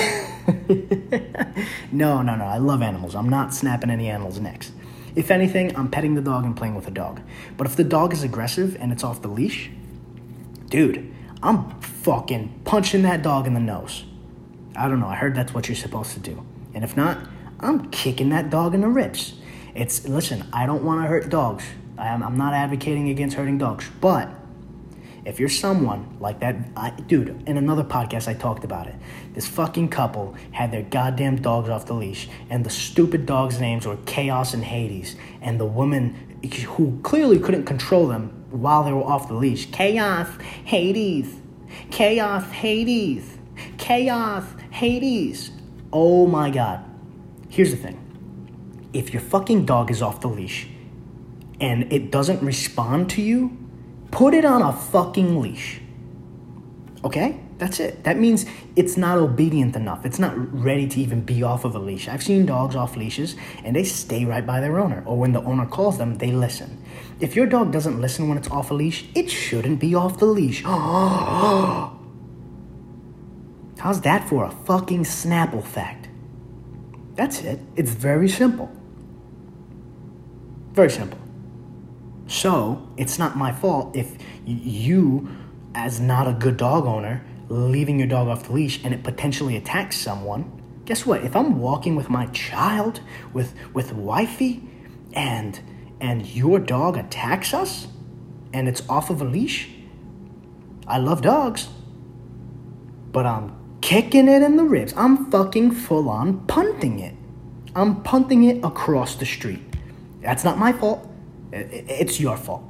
no, 1.91 2.21
no, 2.21 2.36
no. 2.36 2.43
I 2.43 2.57
love 2.57 2.81
animals. 2.81 3.15
I'm 3.15 3.29
not 3.29 3.53
snapping 3.53 3.89
any 3.89 4.09
animals' 4.09 4.39
necks. 4.39 4.71
If 5.15 5.30
anything, 5.30 5.76
I'm 5.76 5.89
petting 5.89 6.15
the 6.15 6.21
dog 6.21 6.43
and 6.43 6.56
playing 6.56 6.76
with 6.76 6.86
the 6.86 6.91
dog. 6.91 7.21
But 7.58 7.67
if 7.67 7.76
the 7.76 7.84
dog 7.84 8.13
is 8.13 8.23
aggressive 8.23 8.76
and 8.80 8.91
it's 8.91 9.04
off 9.04 9.21
the 9.21 9.28
leash, 9.28 9.69
dude, 10.69 11.13
I'm 11.41 11.80
fucking 11.82 12.62
punching 12.65 13.04
that 13.04 13.21
dog 13.21 13.47
in 13.47 13.54
the 13.54 13.60
nose. 13.60 14.06
I 14.76 14.88
don't 14.88 14.99
know. 14.99 15.08
I 15.08 15.15
heard 15.15 15.36
that's 15.36 15.54
what 15.54 15.67
you're 15.67 15.76
supposed 15.76 16.13
to 16.13 16.19
do. 16.19 16.43
And 16.73 16.84
if 16.84 16.97
not, 16.97 17.19
I'm 17.60 17.91
kicking 17.91 18.30
that 18.30 18.49
dog 18.49 18.73
in 18.73 18.82
the 18.82 18.88
ribs. 18.88 19.36
It's 19.76 20.08
listen. 20.08 20.45
I 20.52 20.65
don't 20.65 20.84
want 20.84 21.04
to 21.04 21.08
hurt 21.08 21.30
dogs. 21.30 21.63
I'm, 21.97 22.23
I'm 22.23 22.38
not 22.38 22.54
advocating 22.54 23.10
against 23.10 23.36
hurting 23.36 23.60
dogs, 23.60 23.89
but 24.02 24.30
if 25.25 25.39
you're 25.39 25.49
someone 25.49 26.17
like 26.19 26.39
that, 26.41 26.55
I, 26.75 26.89
dude, 26.89 27.43
in 27.47 27.57
another 27.57 27.83
podcast 27.83 28.27
I 28.27 28.33
talked 28.33 28.63
about 28.63 28.88
it. 28.88 28.95
This 29.33 29.47
fucking 29.47 29.89
couple 29.89 30.36
had 30.51 30.71
their 30.71 30.83
goddamn 30.83 31.41
dogs 31.41 31.69
off 31.69 31.86
the 31.86 31.93
leash, 31.93 32.27
and 32.49 32.65
the 32.65 32.69
stupid 32.69 33.25
dogs' 33.25 33.59
names 33.59 33.86
were 33.86 33.97
Chaos 34.05 34.53
and 34.53 34.63
Hades. 34.63 35.15
And 35.41 35.59
the 35.59 35.65
woman 35.65 36.39
who 36.67 36.99
clearly 37.03 37.39
couldn't 37.39 37.65
control 37.65 38.07
them 38.07 38.45
while 38.49 38.83
they 38.83 38.91
were 38.91 39.03
off 39.03 39.27
the 39.27 39.33
leash 39.33 39.71
Chaos, 39.71 40.27
Hades, 40.65 41.36
Chaos, 41.89 42.49
Hades, 42.51 43.38
Chaos, 43.77 44.45
Hades. 44.71 45.51
Oh 45.91 46.27
my 46.27 46.49
god. 46.49 46.83
Here's 47.49 47.71
the 47.71 47.77
thing 47.77 47.99
if 48.93 49.13
your 49.13 49.21
fucking 49.21 49.65
dog 49.65 49.89
is 49.89 50.01
off 50.01 50.21
the 50.21 50.27
leash 50.27 50.67
and 51.59 51.91
it 51.93 52.12
doesn't 52.12 52.41
respond 52.43 53.09
to 53.12 53.21
you, 53.21 53.57
put 54.13 54.34
it 54.34 54.45
on 54.45 54.62
a 54.62 54.71
fucking 54.71 55.41
leash. 55.41 55.82
Okay? 57.04 57.39
That's 57.58 57.80
it. 57.80 58.04
That 58.04 58.17
means 58.17 58.45
it's 58.76 58.95
not 58.97 59.17
obedient 59.17 59.76
enough. 59.76 60.06
It's 60.06 60.19
not 60.19 60.34
ready 60.54 60.88
to 60.88 60.99
even 61.02 61.21
be 61.21 61.43
off 61.43 61.65
of 61.65 61.76
a 61.76 61.80
leash. 61.80 62.08
I've 62.08 62.23
seen 62.23 62.45
dogs 62.45 62.76
off 62.76 62.95
leashes 62.95 63.36
and 63.63 63.76
they 63.76 63.84
stay 63.84 64.26
right 64.26 64.45
by 64.45 64.60
their 64.60 64.80
owner, 64.80 65.04
or 65.06 65.17
when 65.17 65.34
the 65.34 65.41
owner 65.41 65.65
calls 65.65 65.97
them, 65.97 66.17
they 66.17 66.32
listen. 66.32 66.84
If 67.19 67.36
your 67.36 67.45
dog 67.45 67.71
doesn't 67.71 67.99
listen 67.99 68.30
when 68.30 68.38
it's 68.38 68.49
off 68.49 68.71
a 68.71 68.73
leash, 68.73 69.06
it 69.15 69.30
shouldn't 69.30 69.80
be 69.80 69.95
off 69.95 70.19
the 70.19 70.26
leash. 70.26 70.63
How's 73.84 74.02
that 74.02 74.30
for 74.30 74.45
a 74.45 74.52
fucking 74.52 75.04
Snapple 75.04 75.63
fact? 75.63 76.08
That's 77.15 77.41
it. 77.41 77.60
It's 77.76 77.91
very 77.91 78.30
simple. 78.30 78.71
Very 80.73 80.89
simple. 80.89 81.19
So, 82.34 82.89
it's 82.98 83.19
not 83.19 83.38
my 83.38 83.52
fault 83.52 83.96
if 83.96 84.17
you, 84.43 85.30
as 85.76 86.00
not 86.00 86.28
a 86.28 86.34
good 86.34 86.58
dog 86.58 86.88
owner, 86.88 87.24
leaving 87.48 88.00
your 88.00 88.08
dog 88.08 88.28
off 88.28 88.46
the 88.48 88.54
leash 88.54 88.84
and 88.84 88.91
it 88.91 89.04
potentially 89.04 89.56
attacks 89.56 89.98
someone. 89.98 90.60
Guess 90.86 91.06
what? 91.06 91.24
If 91.24 91.36
I'm 91.36 91.60
walking 91.60 91.96
with 91.96 92.10
my 92.10 92.26
child, 92.28 93.02
with 93.34 93.54
with 93.76 93.93
wifey, 93.93 94.67
and 95.13 95.60
and 96.02 96.26
your 96.26 96.58
dog 96.58 96.98
attacks 96.98 97.54
us, 97.54 97.88
and 98.52 98.67
it's 98.67 98.82
off 98.89 99.12
of 99.12 99.22
a 99.22 99.26
leash, 99.26 99.69
I 100.88 100.98
love 100.98 101.22
dogs, 101.22 101.69
but 103.12 103.28
I'm 103.28 103.56
kicking 103.82 104.28
it 104.28 104.41
in 104.41 104.58
the 104.58 104.63
ribs. 104.63 104.91
I'm 104.98 105.30
fucking 105.30 105.69
full 105.69 106.10
on 106.10 106.48
punting 106.48 106.98
it. 106.98 107.13
I'm 107.76 108.02
punting 108.02 108.43
it 108.46 108.65
across 108.65 109.13
the 109.13 109.26
street. 109.28 109.62
That's 110.22 110.43
not 110.43 110.58
my 110.58 110.74
fault. 110.74 111.12
It's 111.53 112.19
your 112.19 112.37
fault. 112.37 112.63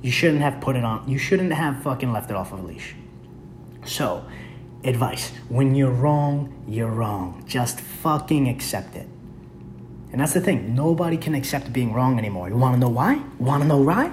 You 0.00 0.10
shouldn't 0.10 0.40
have 0.40 0.60
put 0.60 0.76
it 0.76 0.84
on. 0.84 1.08
You 1.08 1.18
shouldn't 1.18 1.52
have 1.52 1.82
fucking 1.82 2.12
left 2.12 2.30
it 2.30 2.36
off 2.36 2.52
of 2.52 2.60
a 2.60 2.62
leash. 2.62 2.94
So, 3.84 4.24
advice 4.82 5.32
when 5.48 5.74
you're 5.74 5.90
wrong, 5.90 6.64
you're 6.66 6.90
wrong. 6.90 7.44
Just 7.46 7.80
fucking 7.80 8.48
accept 8.48 8.96
it. 8.96 9.06
And 10.12 10.20
that's 10.20 10.32
the 10.32 10.40
thing. 10.40 10.74
Nobody 10.74 11.16
can 11.16 11.34
accept 11.34 11.72
being 11.72 11.92
wrong 11.92 12.18
anymore. 12.18 12.48
You 12.48 12.56
want 12.56 12.74
to 12.74 12.80
know 12.80 12.88
why? 12.88 13.22
Want 13.38 13.62
to 13.62 13.68
know 13.68 13.80
why? 13.80 14.12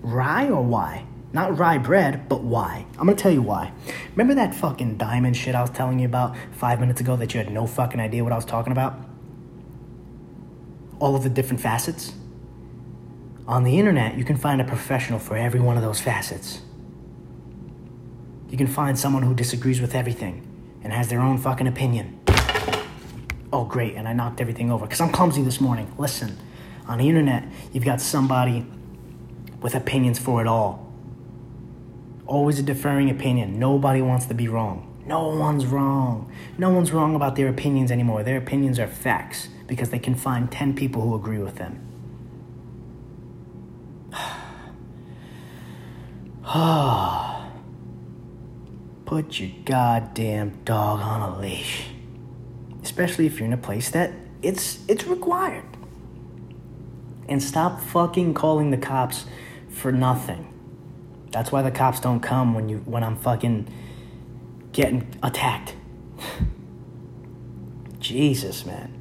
Rye 0.00 0.48
or 0.48 0.62
why? 0.62 1.04
Not 1.32 1.58
rye 1.58 1.78
bread, 1.78 2.28
but 2.28 2.42
why? 2.42 2.86
I'm 2.92 3.06
gonna 3.06 3.14
tell 3.14 3.32
you 3.32 3.42
why. 3.42 3.72
Remember 4.12 4.34
that 4.34 4.54
fucking 4.54 4.96
diamond 4.96 5.36
shit 5.36 5.54
I 5.54 5.60
was 5.60 5.70
telling 5.70 5.98
you 5.98 6.06
about 6.06 6.36
five 6.52 6.80
minutes 6.80 7.00
ago 7.00 7.16
that 7.16 7.34
you 7.34 7.38
had 7.38 7.52
no 7.52 7.66
fucking 7.66 8.00
idea 8.00 8.24
what 8.24 8.32
I 8.32 8.36
was 8.36 8.44
talking 8.44 8.72
about? 8.72 8.98
All 10.98 11.14
of 11.14 11.22
the 11.22 11.28
different 11.28 11.60
facets? 11.60 12.14
On 13.48 13.62
the 13.62 13.78
internet, 13.78 14.18
you 14.18 14.24
can 14.24 14.36
find 14.36 14.60
a 14.60 14.64
professional 14.64 15.20
for 15.20 15.36
every 15.36 15.60
one 15.60 15.76
of 15.76 15.82
those 15.82 16.00
facets. 16.00 16.62
You 18.50 18.58
can 18.58 18.66
find 18.66 18.98
someone 18.98 19.22
who 19.22 19.34
disagrees 19.34 19.80
with 19.80 19.94
everything 19.94 20.42
and 20.82 20.92
has 20.92 21.08
their 21.08 21.20
own 21.20 21.38
fucking 21.38 21.68
opinion. 21.68 22.18
Oh, 23.52 23.64
great, 23.64 23.94
and 23.94 24.08
I 24.08 24.12
knocked 24.12 24.40
everything 24.40 24.72
over 24.72 24.86
because 24.86 25.00
I'm 25.00 25.12
clumsy 25.12 25.42
this 25.42 25.60
morning. 25.60 25.92
Listen, 25.96 26.36
on 26.88 26.98
the 26.98 27.08
internet, 27.08 27.44
you've 27.72 27.84
got 27.84 28.00
somebody 28.00 28.66
with 29.60 29.76
opinions 29.76 30.18
for 30.18 30.40
it 30.40 30.48
all. 30.48 30.92
Always 32.26 32.58
a 32.58 32.64
deferring 32.64 33.10
opinion. 33.10 33.60
Nobody 33.60 34.02
wants 34.02 34.26
to 34.26 34.34
be 34.34 34.48
wrong. 34.48 34.92
No 35.06 35.28
one's 35.28 35.66
wrong. 35.66 36.32
No 36.58 36.70
one's 36.70 36.90
wrong 36.90 37.14
about 37.14 37.36
their 37.36 37.46
opinions 37.46 37.92
anymore. 37.92 38.24
Their 38.24 38.38
opinions 38.38 38.80
are 38.80 38.88
facts 38.88 39.48
because 39.68 39.90
they 39.90 40.00
can 40.00 40.16
find 40.16 40.50
10 40.50 40.74
people 40.74 41.02
who 41.02 41.14
agree 41.14 41.38
with 41.38 41.54
them. 41.56 41.95
Put 49.04 49.38
your 49.38 49.50
goddamn 49.64 50.60
dog 50.64 51.00
on 51.00 51.20
a 51.20 51.38
leash. 51.38 51.84
Especially 52.82 53.26
if 53.26 53.38
you're 53.38 53.46
in 53.46 53.52
a 53.52 53.58
place 53.58 53.90
that 53.90 54.12
it's 54.42 54.78
it's 54.88 55.06
required. 55.06 55.64
And 57.28 57.42
stop 57.42 57.80
fucking 57.80 58.34
calling 58.34 58.70
the 58.70 58.78
cops 58.78 59.26
for 59.68 59.92
nothing. 59.92 60.52
That's 61.30 61.52
why 61.52 61.60
the 61.60 61.70
cops 61.70 62.00
don't 62.00 62.20
come 62.20 62.54
when 62.54 62.70
you 62.70 62.78
when 62.86 63.04
I'm 63.04 63.16
fucking 63.16 63.68
getting 64.72 65.06
attacked. 65.22 65.74
Jesus, 67.98 68.64
man. 68.64 68.98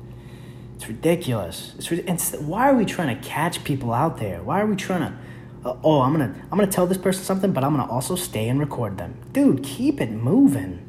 It's 0.75 0.89
ridiculous. 0.89 1.73
It's, 1.77 1.89
it's 1.91 2.33
why 2.33 2.69
are 2.69 2.75
we 2.75 2.83
trying 2.83 3.15
to 3.15 3.27
catch 3.27 3.63
people 3.63 3.93
out 3.93 4.17
there? 4.17 4.43
Why 4.43 4.59
are 4.59 4.65
we 4.65 4.75
trying 4.75 5.01
to 5.01 5.17
uh, 5.65 5.75
oh, 5.83 6.01
I'm 6.01 6.11
gonna 6.11 6.35
I'm 6.51 6.57
gonna 6.57 6.71
tell 6.71 6.85
this 6.85 6.97
person 6.97 7.23
something, 7.23 7.51
but 7.51 7.63
I'm 7.63 7.75
gonna 7.75 7.91
also 7.91 8.15
stay 8.15 8.47
and 8.47 8.59
record 8.59 8.97
them. 8.97 9.19
Dude, 9.31 9.63
keep 9.63 9.99
it 9.99 10.11
moving. 10.11 10.81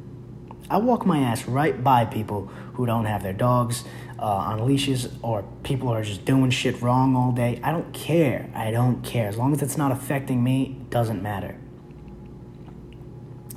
I 0.68 0.76
walk 0.78 1.06
my 1.06 1.20
ass 1.20 1.46
right 1.46 1.82
by 1.82 2.04
people 2.04 2.46
who 2.74 2.84
don't 2.84 3.06
have 3.06 3.22
their 3.22 3.32
dogs 3.32 3.84
uh, 4.18 4.24
on 4.24 4.66
leashes 4.66 5.08
or 5.22 5.44
people 5.62 5.88
who 5.88 5.94
are 5.94 6.02
just 6.02 6.24
doing 6.24 6.50
shit 6.50 6.82
wrong 6.82 7.16
all 7.16 7.32
day. 7.32 7.60
I 7.62 7.72
don't 7.72 7.92
care. 7.94 8.50
I 8.54 8.70
don't 8.70 9.02
care. 9.02 9.28
As 9.28 9.38
long 9.38 9.54
as 9.54 9.62
it's 9.62 9.78
not 9.78 9.92
affecting 9.92 10.42
me, 10.42 10.76
it 10.80 10.90
doesn't 10.90 11.22
matter. 11.22 11.56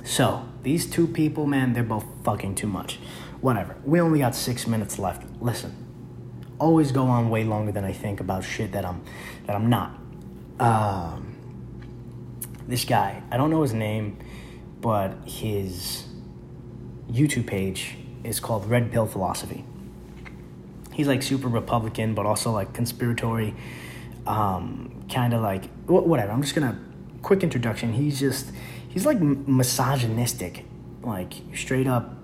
So, 0.04 0.48
these 0.62 0.86
two 0.86 1.06
people, 1.06 1.46
man, 1.46 1.72
they're 1.72 1.82
both 1.82 2.06
fucking 2.24 2.54
too 2.54 2.66
much. 2.66 2.98
Whatever. 3.40 3.76
We 3.84 4.00
only 4.00 4.20
got 4.20 4.34
six 4.34 4.66
minutes 4.66 4.98
left. 4.98 5.24
Listen, 5.40 5.74
always 6.58 6.92
go 6.92 7.06
on 7.06 7.28
way 7.28 7.44
longer 7.44 7.72
than 7.72 7.84
I 7.84 7.92
think 7.92 8.20
about 8.20 8.44
shit 8.44 8.72
that 8.72 8.84
I'm 8.84 9.02
that 9.46 9.56
I'm 9.56 9.68
not 9.68 9.99
um, 10.60 11.34
this 12.68 12.84
guy, 12.84 13.22
I 13.30 13.36
don't 13.36 13.50
know 13.50 13.62
his 13.62 13.72
name, 13.72 14.18
but 14.80 15.16
his 15.26 16.04
YouTube 17.10 17.46
page 17.46 17.96
is 18.22 18.38
called 18.40 18.68
Red 18.68 18.92
Pill 18.92 19.06
Philosophy. 19.06 19.64
He's 20.92 21.08
like 21.08 21.22
super 21.22 21.48
Republican, 21.48 22.14
but 22.14 22.26
also 22.26 22.52
like 22.52 22.74
conspiratory, 22.74 23.54
um, 24.26 25.06
kind 25.10 25.32
of 25.32 25.40
like 25.42 25.64
whatever. 25.86 26.30
I'm 26.30 26.42
just 26.42 26.54
gonna 26.54 26.78
quick 27.22 27.42
introduction. 27.42 27.94
He's 27.94 28.20
just 28.20 28.52
he's 28.88 29.06
like 29.06 29.18
misogynistic, 29.20 30.66
like 31.02 31.32
straight 31.54 31.86
up. 31.86 32.16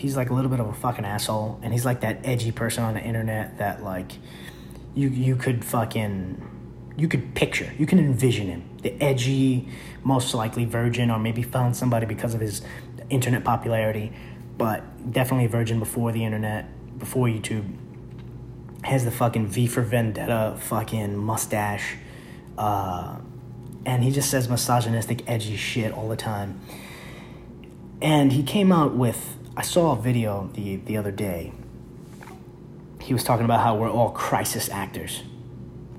He's 0.00 0.16
like 0.16 0.30
a 0.30 0.34
little 0.34 0.50
bit 0.50 0.58
of 0.58 0.66
a 0.66 0.72
fucking 0.72 1.04
asshole, 1.04 1.60
and 1.62 1.72
he's 1.72 1.84
like 1.84 2.00
that 2.00 2.20
edgy 2.24 2.50
person 2.50 2.82
on 2.82 2.94
the 2.94 3.02
internet 3.02 3.58
that 3.58 3.84
like 3.84 4.12
you 4.94 5.08
you 5.08 5.36
could 5.36 5.64
fucking 5.64 6.59
you 6.96 7.08
could 7.08 7.34
picture, 7.34 7.72
you 7.78 7.86
can 7.86 7.98
envision 7.98 8.48
him, 8.48 8.68
the 8.82 8.92
edgy, 9.02 9.68
most 10.02 10.34
likely 10.34 10.64
virgin, 10.64 11.10
or 11.10 11.18
maybe 11.18 11.42
found 11.42 11.76
somebody 11.76 12.06
because 12.06 12.34
of 12.34 12.40
his 12.40 12.62
internet 13.08 13.44
popularity, 13.44 14.12
but 14.58 15.12
definitely 15.12 15.46
a 15.46 15.48
virgin 15.48 15.78
before 15.78 16.12
the 16.12 16.24
internet, 16.24 16.68
before 16.98 17.26
YouTube. 17.26 17.64
Has 18.84 19.04
the 19.04 19.10
fucking 19.10 19.46
V 19.48 19.66
for 19.66 19.82
Vendetta 19.82 20.56
fucking 20.58 21.16
mustache, 21.16 21.96
uh, 22.56 23.18
and 23.84 24.02
he 24.02 24.10
just 24.10 24.30
says 24.30 24.48
misogynistic, 24.48 25.22
edgy 25.28 25.56
shit 25.56 25.92
all 25.92 26.08
the 26.08 26.16
time. 26.16 26.60
And 28.00 28.32
he 28.32 28.42
came 28.42 28.72
out 28.72 28.94
with, 28.94 29.36
I 29.54 29.62
saw 29.62 29.92
a 29.92 29.96
video 30.00 30.48
the 30.54 30.76
the 30.76 30.96
other 30.96 31.10
day. 31.10 31.52
He 33.02 33.12
was 33.12 33.22
talking 33.22 33.44
about 33.44 33.60
how 33.60 33.74
we're 33.74 33.90
all 33.90 34.10
crisis 34.12 34.70
actors 34.70 35.22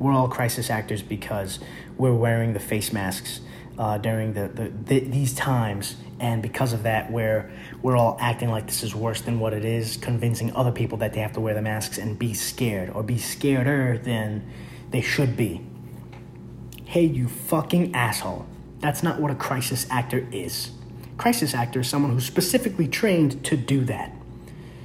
we're 0.01 0.13
all 0.13 0.27
crisis 0.27 0.69
actors 0.71 1.03
because 1.03 1.59
we're 1.95 2.13
wearing 2.13 2.53
the 2.53 2.59
face 2.59 2.91
masks 2.91 3.39
uh, 3.77 3.97
during 3.99 4.33
the, 4.33 4.47
the, 4.47 4.69
the 4.69 4.99
these 4.99 5.33
times, 5.33 5.95
and 6.19 6.41
because 6.41 6.73
of 6.73 6.83
that, 6.83 7.11
we're 7.11 7.51
we're 7.81 7.95
all 7.95 8.17
acting 8.19 8.49
like 8.49 8.65
this 8.65 8.83
is 8.83 8.95
worse 8.95 9.21
than 9.21 9.39
what 9.39 9.53
it 9.53 9.63
is, 9.63 9.97
convincing 9.97 10.53
other 10.55 10.71
people 10.71 10.97
that 10.97 11.13
they 11.13 11.19
have 11.19 11.33
to 11.33 11.39
wear 11.39 11.53
the 11.53 11.61
masks 11.61 11.97
and 11.97 12.17
be 12.17 12.33
scared 12.33 12.89
or 12.89 13.03
be 13.03 13.15
scareder 13.15 14.03
than 14.03 14.43
they 14.89 15.01
should 15.01 15.37
be. 15.37 15.61
Hey, 16.85 17.05
you 17.05 17.27
fucking 17.27 17.95
asshole! 17.95 18.47
That's 18.79 19.03
not 19.03 19.19
what 19.19 19.31
a 19.31 19.35
crisis 19.35 19.85
actor 19.89 20.27
is. 20.31 20.71
Crisis 21.17 21.53
actor 21.53 21.81
is 21.81 21.87
someone 21.87 22.11
who's 22.11 22.25
specifically 22.25 22.87
trained 22.87 23.45
to 23.45 23.55
do 23.55 23.85
that 23.85 24.15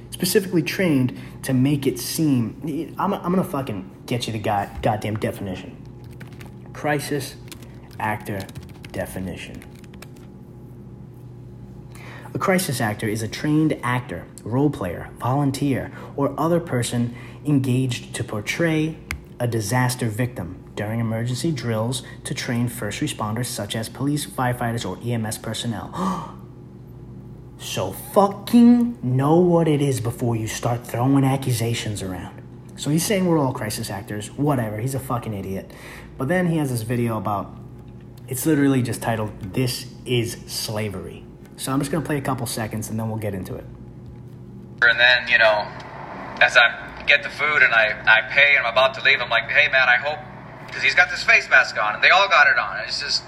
specifically 0.09 0.63
trained 0.63 1.15
to 1.43 1.53
make 1.53 1.85
it 1.85 1.99
seem. 1.99 2.95
I'm, 2.97 3.13
I'm 3.13 3.21
gonna 3.21 3.43
fucking 3.43 3.96
get 4.07 4.25
you 4.25 4.33
the 4.33 4.39
god, 4.39 4.81
goddamn 4.81 5.17
definition. 5.17 5.75
Crisis 6.73 7.35
actor 7.99 8.39
definition. 8.91 9.63
A 12.33 12.39
crisis 12.39 12.81
actor 12.81 13.07
is 13.07 13.21
a 13.21 13.27
trained 13.27 13.79
actor, 13.83 14.25
role 14.43 14.69
player, 14.69 15.09
volunteer, 15.17 15.91
or 16.15 16.39
other 16.39 16.59
person 16.59 17.15
engaged 17.45 18.13
to 18.15 18.23
portray 18.23 18.97
a 19.39 19.47
disaster 19.47 20.07
victim 20.07 20.63
during 20.75 20.99
emergency 20.99 21.51
drills 21.51 22.03
to 22.23 22.33
train 22.33 22.67
first 22.67 23.01
responders 23.01 23.45
such 23.45 23.75
as 23.75 23.89
police, 23.89 24.25
firefighters, 24.25 24.87
or 24.87 24.97
EMS 25.03 25.37
personnel. 25.39 26.33
So 27.59 27.91
fucking 27.91 28.99
know 29.01 29.37
what 29.37 29.67
it 29.67 29.81
is 29.81 29.99
before 29.99 30.35
you 30.35 30.45
start 30.45 30.85
throwing 30.85 31.23
accusations 31.23 32.03
around. 32.03 32.36
So 32.77 32.91
he's 32.91 33.03
saying 33.03 33.25
we're 33.25 33.39
all 33.39 33.53
crisis 33.53 33.89
actors, 33.89 34.29
whatever. 34.31 34.77
He's 34.77 34.95
a 34.95 34.99
fucking 34.99 35.33
idiot. 35.33 35.71
But 36.17 36.27
then 36.27 36.47
he 36.47 36.57
has 36.57 36.69
this 36.69 36.83
video 36.83 37.17
about 37.17 37.51
it's 38.27 38.45
literally 38.45 38.81
just 38.83 39.01
titled 39.01 39.31
This 39.53 39.87
is 40.05 40.37
Slavery. 40.47 41.23
So 41.55 41.71
I'm 41.71 41.79
just 41.79 41.89
to 41.91 42.01
play 42.01 42.17
a 42.17 42.21
couple 42.21 42.45
seconds 42.45 42.89
and 42.89 42.99
then 42.99 43.09
we'll 43.09 43.17
get 43.17 43.33
into 43.33 43.55
it. 43.55 43.65
And 44.81 44.99
then, 44.99 45.27
you 45.27 45.39
know, 45.39 45.65
as 46.39 46.55
I 46.55 47.03
get 47.07 47.23
the 47.23 47.29
food 47.29 47.63
and 47.63 47.73
I, 47.73 47.99
I 48.05 48.21
pay 48.31 48.55
and 48.55 48.65
I'm 48.65 48.73
about 48.73 48.93
to 48.95 49.03
leave, 49.03 49.21
I'm 49.21 49.29
like, 49.29 49.49
hey 49.49 49.71
man, 49.71 49.89
I 49.89 49.95
hope, 49.95 50.19
because 50.67 50.83
he's 50.83 50.93
got 50.93 51.09
this 51.09 51.23
face 51.23 51.49
mask 51.49 51.81
on 51.81 51.95
and 51.95 52.03
they 52.03 52.11
all 52.11 52.27
got 52.29 52.47
it 52.47 52.59
on. 52.59 52.77
It's 52.85 53.01
just, 53.01 53.23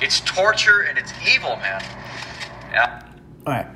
it's 0.00 0.20
torture 0.20 0.80
and 0.80 0.98
it's 0.98 1.12
evil, 1.32 1.56
man. 1.56 1.80
Yeah. 2.72 3.02
All 3.46 3.52
right. 3.52 3.66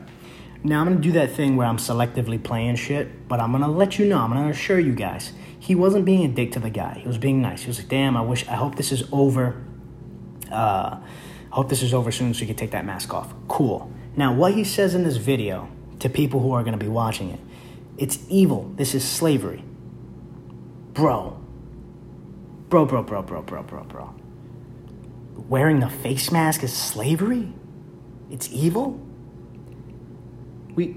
Now 0.65 0.81
I'm 0.81 0.87
gonna 0.87 1.01
do 1.01 1.13
that 1.13 1.33
thing 1.33 1.57
where 1.57 1.67
I'm 1.67 1.79
selectively 1.79 2.43
playing 2.43 2.77
shit, 2.77 3.29
but 3.29 3.41
I'm 3.41 3.51
gonna 3.51 3.71
let 3.71 3.99
you 3.99 4.07
know. 4.07 4.19
I'm 4.19 4.31
gonna 4.31 4.51
assure 4.51 4.79
you 4.79 4.95
guys, 4.95 5.33
he 5.59 5.75
wasn't 5.75 6.05
being 6.05 6.25
a 6.25 6.29
dick 6.29 6.53
to 6.53 6.61
the 6.61 6.71
guy. 6.71 6.99
He 7.01 7.09
was 7.09 7.19
being 7.19 7.43
nice. 7.43 7.63
He 7.63 7.69
was 7.69 7.79
like, 7.79 7.89
"Damn, 7.89 8.17
I 8.17 8.21
wish. 8.21 8.47
I 8.49 8.55
hope 8.55 8.77
this 8.77 8.93
is 8.93 9.05
over. 9.11 9.57
Uh, 10.51 10.99
I 10.99 11.55
hope 11.55 11.69
this 11.69 11.83
is 11.83 11.93
over 11.93 12.13
soon, 12.13 12.33
so 12.35 12.41
you 12.41 12.47
can 12.47 12.57
take 12.57 12.71
that 12.71 12.85
mask 12.85 13.13
off." 13.13 13.35
Cool. 13.49 13.91
Now, 14.17 14.33
what 14.33 14.55
he 14.55 14.63
says 14.63 14.95
in 14.95 15.03
this 15.03 15.17
video 15.17 15.69
to 15.99 16.09
people 16.09 16.41
who 16.41 16.53
are 16.53 16.63
gonna 16.63 16.77
be 16.77 16.89
watching 16.89 17.31
it, 17.31 17.41
it's 17.99 18.21
evil. 18.29 18.73
This 18.77 18.95
is 18.95 19.05
slavery, 19.05 19.65
bro. 20.95 21.39
Bro, 22.69 22.87
bro, 22.87 23.03
bro, 23.03 23.23
bro, 23.23 23.43
bro, 23.43 23.63
bro, 23.63 23.85
bro. 23.85 24.15
Wearing 25.49 25.81
the 25.81 25.91
face 25.91 26.31
mask 26.31 26.63
is 26.63 26.73
slavery. 26.73 27.53
It's 28.31 28.49
evil 28.53 29.01
we 30.75 30.97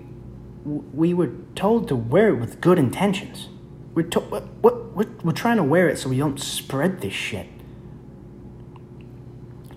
we 0.65 1.13
were 1.13 1.31
told 1.55 1.87
to 1.89 1.95
wear 1.95 2.29
it 2.29 2.35
with 2.35 2.59
good 2.61 2.79
intentions. 2.79 3.49
We're, 3.93 4.03
to, 4.03 4.19
we're, 4.19 4.73
we're, 4.73 5.07
we're 5.23 5.31
trying 5.31 5.57
to 5.57 5.63
wear 5.63 5.87
it 5.89 5.99
so 5.99 6.09
we 6.09 6.17
don't 6.17 6.39
spread 6.39 7.01
this 7.01 7.13
shit. 7.13 7.47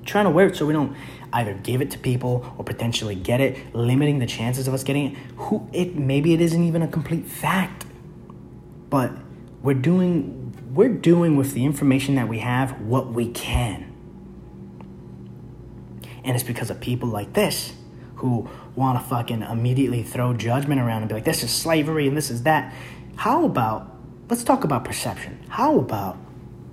trying 0.08 0.24
to 0.24 0.30
wear 0.30 0.46
it 0.46 0.56
so 0.56 0.66
we 0.66 0.72
don't 0.72 0.96
either 1.32 1.54
give 1.54 1.82
it 1.82 1.90
to 1.90 1.98
people 1.98 2.54
or 2.56 2.64
potentially 2.64 3.14
get 3.14 3.40
it, 3.40 3.74
limiting 3.74 4.18
the 4.18 4.26
chances 4.26 4.66
of 4.66 4.74
us 4.74 4.82
getting 4.82 5.12
it. 5.12 5.18
Who 5.36 5.68
it 5.72 5.96
maybe 5.96 6.32
it 6.32 6.40
isn't 6.40 6.64
even 6.64 6.82
a 6.82 6.88
complete 6.88 7.26
fact. 7.26 7.84
But 8.90 9.12
we're 9.62 9.74
doing 9.74 10.54
we're 10.74 10.88
doing 10.88 11.36
with 11.36 11.52
the 11.52 11.64
information 11.64 12.14
that 12.14 12.28
we 12.28 12.38
have 12.38 12.80
what 12.80 13.12
we 13.12 13.28
can. 13.28 13.92
And 16.24 16.34
it's 16.34 16.44
because 16.44 16.70
of 16.70 16.80
people 16.80 17.08
like 17.08 17.34
this 17.34 17.72
who 18.16 18.48
want 18.78 18.98
to 18.98 19.04
fucking 19.08 19.42
immediately 19.42 20.02
throw 20.02 20.32
judgment 20.32 20.80
around 20.80 21.02
and 21.02 21.08
be 21.08 21.14
like, 21.14 21.24
this 21.24 21.42
is 21.42 21.50
slavery 21.50 22.06
and 22.06 22.16
this 22.16 22.30
is 22.30 22.44
that. 22.44 22.72
How 23.16 23.44
about, 23.44 23.94
let's 24.30 24.44
talk 24.44 24.64
about 24.64 24.84
perception. 24.84 25.44
How 25.48 25.78
about, 25.78 26.16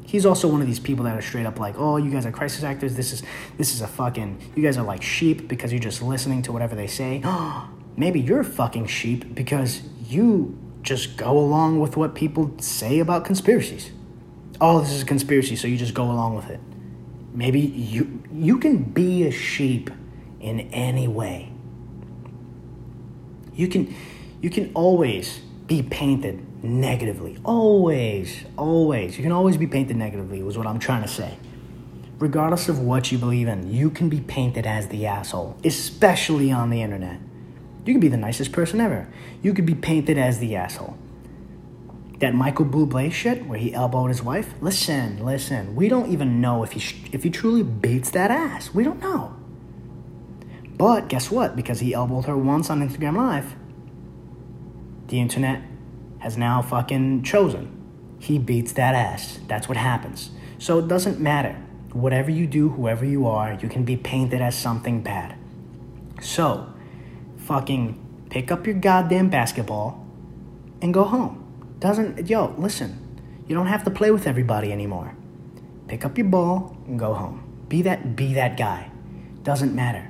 he's 0.06 0.26
also 0.26 0.48
one 0.48 0.62
of 0.62 0.68
these 0.68 0.80
people 0.80 1.04
that 1.06 1.18
are 1.18 1.22
straight 1.22 1.46
up 1.46 1.60
like, 1.60 1.76
oh, 1.78 1.98
you 1.98 2.12
guys 2.12 2.26
are 2.26 2.32
crisis 2.32 2.64
actors. 2.64 2.96
This 2.96 3.12
is, 3.12 3.24
this 3.58 3.74
is 3.74 3.82
a 3.82 3.88
fucking, 3.88 4.52
you 4.56 4.64
guys 4.64 4.78
are 4.78 4.86
like 4.86 5.02
sheep 5.02 5.48
because 5.48 5.72
you're 5.72 5.80
just 5.80 6.02
listening 6.02 6.42
to 6.44 6.52
whatever 6.52 6.76
they 6.76 6.88
say. 6.88 7.24
Maybe 7.98 8.20
you're 8.20 8.44
fucking 8.44 8.88
sheep 8.88 9.34
because 9.34 9.82
you 10.08 10.58
just 10.84 11.18
go 11.18 11.38
along 11.38 11.80
with 11.80 11.98
what 11.98 12.14
people 12.14 12.54
say 12.60 13.00
about 13.00 13.26
conspiracies. 13.26 13.92
Oh, 14.62 14.80
this 14.80 14.92
is 14.92 15.02
a 15.02 15.06
conspiracy, 15.06 15.56
so 15.56 15.68
you 15.68 15.78
just 15.78 15.94
go 15.94 16.04
along 16.04 16.36
with 16.36 16.50
it. 16.50 16.60
Maybe 17.34 17.60
you 17.60 18.24
you 18.32 18.60
can 18.60 18.84
be 18.84 19.28
a 19.28 19.32
sheep 19.32 19.90
in 20.40 20.62
any 20.72 21.08
way. 21.08 21.52
You 23.56 23.68
can 23.68 23.96
you 24.42 24.50
can 24.50 24.72
always 24.74 25.40
be 25.68 25.82
painted 25.82 26.64
negatively. 26.64 27.38
Always, 27.44 28.44
always. 28.58 29.18
You 29.18 29.24
can 29.24 29.32
always 29.32 29.58
be 29.58 29.68
painted 29.68 29.98
negatively, 29.98 30.44
was 30.44 30.58
what 30.58 30.68
I'm 30.68 30.80
trying 30.80 31.02
to 31.02 31.08
say. 31.08 31.38
Regardless 32.20 32.70
of 32.70 32.80
what 32.80 33.12
you 33.12 33.18
believe 33.18 33.48
in, 33.48 33.74
you 33.74 33.90
can 33.90 34.08
be 34.08 34.22
painted 34.22 34.66
as 34.66 34.88
the 34.88 35.06
asshole, 35.06 35.58
especially 35.64 36.52
on 36.52 36.70
the 36.70 36.82
internet. 36.82 37.20
You 37.86 37.94
can 37.94 38.00
be 38.00 38.08
the 38.08 38.18
nicest 38.18 38.52
person 38.52 38.80
ever. 38.80 39.08
You 39.42 39.54
could 39.54 39.66
be 39.66 39.76
painted 39.76 40.18
as 40.18 40.40
the 40.40 40.56
asshole. 40.56 40.98
That 42.20 42.34
Michael 42.34 42.66
Bublé 42.66 43.12
shit 43.12 43.46
where 43.46 43.60
he 43.60 43.74
elbowed 43.74 44.10
his 44.10 44.24
wife. 44.24 44.54
Listen, 44.62 45.24
listen. 45.24 45.76
We 45.76 45.90
don't 45.90 46.10
even 46.12 46.40
know 46.40 46.64
if 46.64 46.72
he 46.72 47.10
if 47.12 47.24
he 47.24 47.30
truly 47.30 47.62
beats 47.62 48.10
that 48.12 48.32
ass. 48.32 48.74
We 48.74 48.84
don't 48.84 49.02
know. 49.02 49.36
But 50.78 51.08
guess 51.08 51.32
what? 51.32 51.56
Because 51.56 51.80
he 51.80 51.94
elbowed 51.94 52.26
her 52.26 52.38
once 52.38 52.70
on 52.70 52.88
Instagram 52.88 53.16
Live, 53.16 53.56
the 55.08 55.20
internet 55.20 55.62
has 56.20 56.38
now 56.38 56.62
fucking 56.62 57.24
chosen. 57.24 57.72
He 58.20 58.40
beats 58.40 58.74
that 58.74 58.96
ass. 58.96 59.40
That's 59.48 59.70
what 59.70 59.78
happens. 59.78 60.32
So 60.58 60.80
it 60.80 60.88
doesn't 60.88 61.20
matter. 61.20 61.54
Whatever 61.94 62.32
you 62.32 62.48
do, 62.48 62.70
whoever 62.70 63.06
you 63.06 63.28
are, 63.28 63.54
you 63.62 63.70
can 63.70 63.84
be 63.84 63.96
painted 63.96 64.42
as 64.42 64.58
something 64.58 65.02
bad. 65.02 65.38
So, 66.22 66.74
fucking 67.38 68.28
pick 68.30 68.52
up 68.52 68.66
your 68.66 68.76
goddamn 68.76 69.30
basketball 69.30 70.06
and 70.82 70.94
go 70.94 71.04
home. 71.04 71.42
Doesn't, 71.80 72.28
yo, 72.28 72.56
listen, 72.58 73.00
you 73.48 73.56
don't 73.56 73.68
have 73.68 73.84
to 73.84 73.92
play 73.92 74.12
with 74.12 74.28
everybody 74.28 74.72
anymore. 74.72 75.16
Pick 75.88 76.04
up 76.04 76.18
your 76.18 76.28
ball 76.28 76.76
and 76.88 76.98
go 76.98 77.14
home. 77.14 77.66
Be 77.70 77.82
that, 77.84 78.16
be 78.16 78.34
that 78.34 78.58
guy. 78.58 78.90
Doesn't 79.44 79.76
matter. 79.76 80.10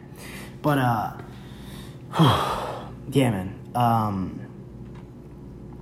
But 0.66 0.80
uh, 0.80 1.14
yeah, 3.12 3.30
man. 3.30 3.60
Um, 3.76 4.40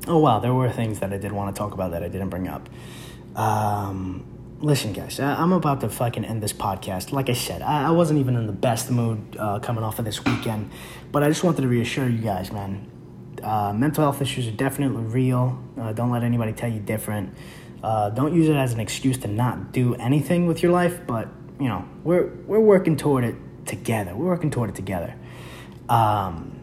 oh 0.07 0.17
wow, 0.17 0.39
there 0.39 0.53
were 0.53 0.69
things 0.69 0.99
that 0.99 1.13
I 1.13 1.17
did 1.17 1.31
want 1.31 1.55
to 1.55 1.57
talk 1.57 1.71
about 1.71 1.91
that 1.91 2.03
I 2.03 2.09
didn't 2.09 2.27
bring 2.27 2.49
up. 2.49 2.67
Um, 3.33 4.25
listen, 4.59 4.91
guys, 4.91 5.21
I, 5.21 5.41
am 5.41 5.53
about 5.53 5.79
to 5.81 5.89
fucking 5.89 6.25
end 6.25 6.43
this 6.43 6.51
podcast. 6.51 7.13
Like 7.13 7.29
I 7.29 7.33
said, 7.33 7.61
I, 7.61 7.87
I 7.87 7.91
wasn't 7.91 8.19
even 8.19 8.35
in 8.35 8.45
the 8.45 8.51
best 8.51 8.91
mood 8.91 9.37
uh, 9.39 9.59
coming 9.59 9.85
off 9.85 9.99
of 9.99 10.05
this 10.05 10.25
weekend, 10.25 10.69
but 11.13 11.23
I 11.23 11.29
just 11.29 11.45
wanted 11.45 11.61
to 11.61 11.69
reassure 11.69 12.09
you 12.09 12.17
guys, 12.17 12.51
man. 12.51 12.91
Uh, 13.41 13.71
mental 13.71 14.03
health 14.03 14.21
issues 14.21 14.49
are 14.49 14.51
definitely 14.51 15.03
real. 15.03 15.63
Uh, 15.79 15.93
don't 15.93 16.11
let 16.11 16.23
anybody 16.23 16.51
tell 16.51 16.69
you 16.69 16.81
different. 16.81 17.33
Uh, 17.81 18.09
don't 18.09 18.35
use 18.35 18.49
it 18.49 18.57
as 18.57 18.73
an 18.73 18.81
excuse 18.81 19.17
to 19.19 19.29
not 19.29 19.71
do 19.71 19.95
anything 19.95 20.45
with 20.45 20.61
your 20.61 20.73
life, 20.73 20.99
but 21.07 21.29
you 21.57 21.69
know 21.69 21.87
we're 22.03 22.27
we're 22.47 22.59
working 22.59 22.97
toward 22.97 23.23
it 23.23 23.35
together. 23.65 24.15
We're 24.15 24.25
working 24.25 24.51
toward 24.51 24.69
it 24.69 24.75
together. 24.75 25.15
Um, 25.89 26.59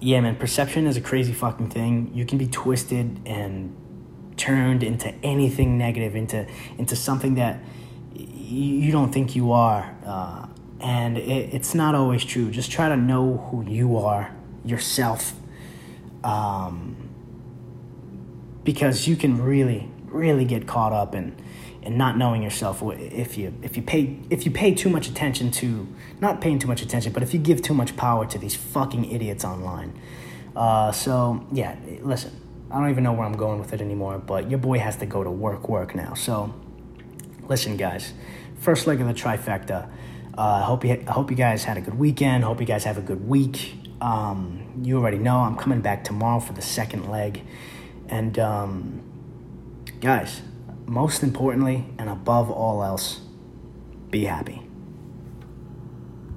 yeah, 0.00 0.20
man, 0.20 0.36
perception 0.36 0.86
is 0.86 0.96
a 0.96 1.00
crazy 1.00 1.32
fucking 1.32 1.70
thing. 1.70 2.10
You 2.14 2.26
can 2.26 2.38
be 2.38 2.46
twisted 2.46 3.20
and 3.26 3.74
turned 4.36 4.82
into 4.82 5.14
anything 5.22 5.78
negative, 5.78 6.16
into 6.16 6.46
into 6.76 6.96
something 6.96 7.36
that 7.36 7.60
you 8.14 8.92
don't 8.92 9.12
think 9.12 9.34
you 9.34 9.52
are, 9.52 9.96
uh, 10.04 10.46
and 10.80 11.16
it, 11.16 11.54
it's 11.54 11.74
not 11.74 11.94
always 11.94 12.24
true. 12.24 12.50
Just 12.50 12.70
try 12.70 12.88
to 12.88 12.96
know 12.96 13.38
who 13.50 13.64
you 13.64 13.96
are 13.96 14.34
yourself, 14.64 15.32
um, 16.22 17.08
because 18.62 19.08
you 19.08 19.16
can 19.16 19.40
really, 19.42 19.90
really 20.06 20.44
get 20.44 20.66
caught 20.66 20.92
up 20.92 21.14
in 21.14 21.34
and 21.84 21.98
not 21.98 22.16
knowing 22.16 22.42
yourself 22.42 22.82
if 22.82 23.36
you 23.36 23.54
if 23.62 23.76
you 23.76 23.82
pay 23.82 24.18
if 24.30 24.44
you 24.44 24.50
pay 24.50 24.74
too 24.74 24.88
much 24.88 25.08
attention 25.08 25.50
to 25.50 25.86
not 26.20 26.40
paying 26.40 26.58
too 26.58 26.68
much 26.68 26.82
attention 26.82 27.12
but 27.12 27.22
if 27.22 27.34
you 27.34 27.40
give 27.40 27.60
too 27.62 27.74
much 27.74 27.96
power 27.96 28.26
to 28.26 28.38
these 28.38 28.54
fucking 28.54 29.10
idiots 29.10 29.44
online 29.44 29.98
uh, 30.56 30.90
so 30.90 31.46
yeah 31.52 31.76
listen 32.00 32.40
I 32.74 32.80
don't 32.80 32.90
even 32.90 33.04
know 33.04 33.12
where 33.12 33.24
I'm 33.24 33.36
going 33.36 33.60
with 33.60 33.72
it 33.72 33.80
anymore, 33.80 34.18
but 34.18 34.50
your 34.50 34.58
boy 34.58 34.80
has 34.80 34.96
to 34.96 35.06
go 35.06 35.22
to 35.22 35.30
work, 35.30 35.68
work 35.68 35.94
now. 35.94 36.14
So, 36.14 36.52
listen, 37.46 37.76
guys, 37.76 38.12
first 38.58 38.88
leg 38.88 39.00
of 39.00 39.06
the 39.06 39.14
trifecta. 39.14 39.88
Uh, 40.36 40.40
I 40.40 40.62
hope 40.62 40.84
you 40.84 41.04
I 41.06 41.12
hope 41.12 41.30
you 41.30 41.36
guys 41.36 41.62
had 41.62 41.76
a 41.76 41.80
good 41.80 41.96
weekend. 41.96 42.42
Hope 42.42 42.58
you 42.58 42.66
guys 42.66 42.82
have 42.82 42.98
a 42.98 43.02
good 43.02 43.28
week. 43.28 43.74
Um, 44.00 44.80
you 44.82 44.98
already 44.98 45.18
know 45.18 45.38
I'm 45.38 45.56
coming 45.56 45.82
back 45.82 46.02
tomorrow 46.02 46.40
for 46.40 46.52
the 46.52 46.62
second 46.62 47.08
leg, 47.08 47.42
and 48.08 48.36
um, 48.40 49.02
guys, 50.00 50.42
most 50.86 51.22
importantly 51.22 51.86
and 51.98 52.08
above 52.08 52.50
all 52.50 52.82
else, 52.82 53.20
be 54.10 54.24
happy. 54.24 54.63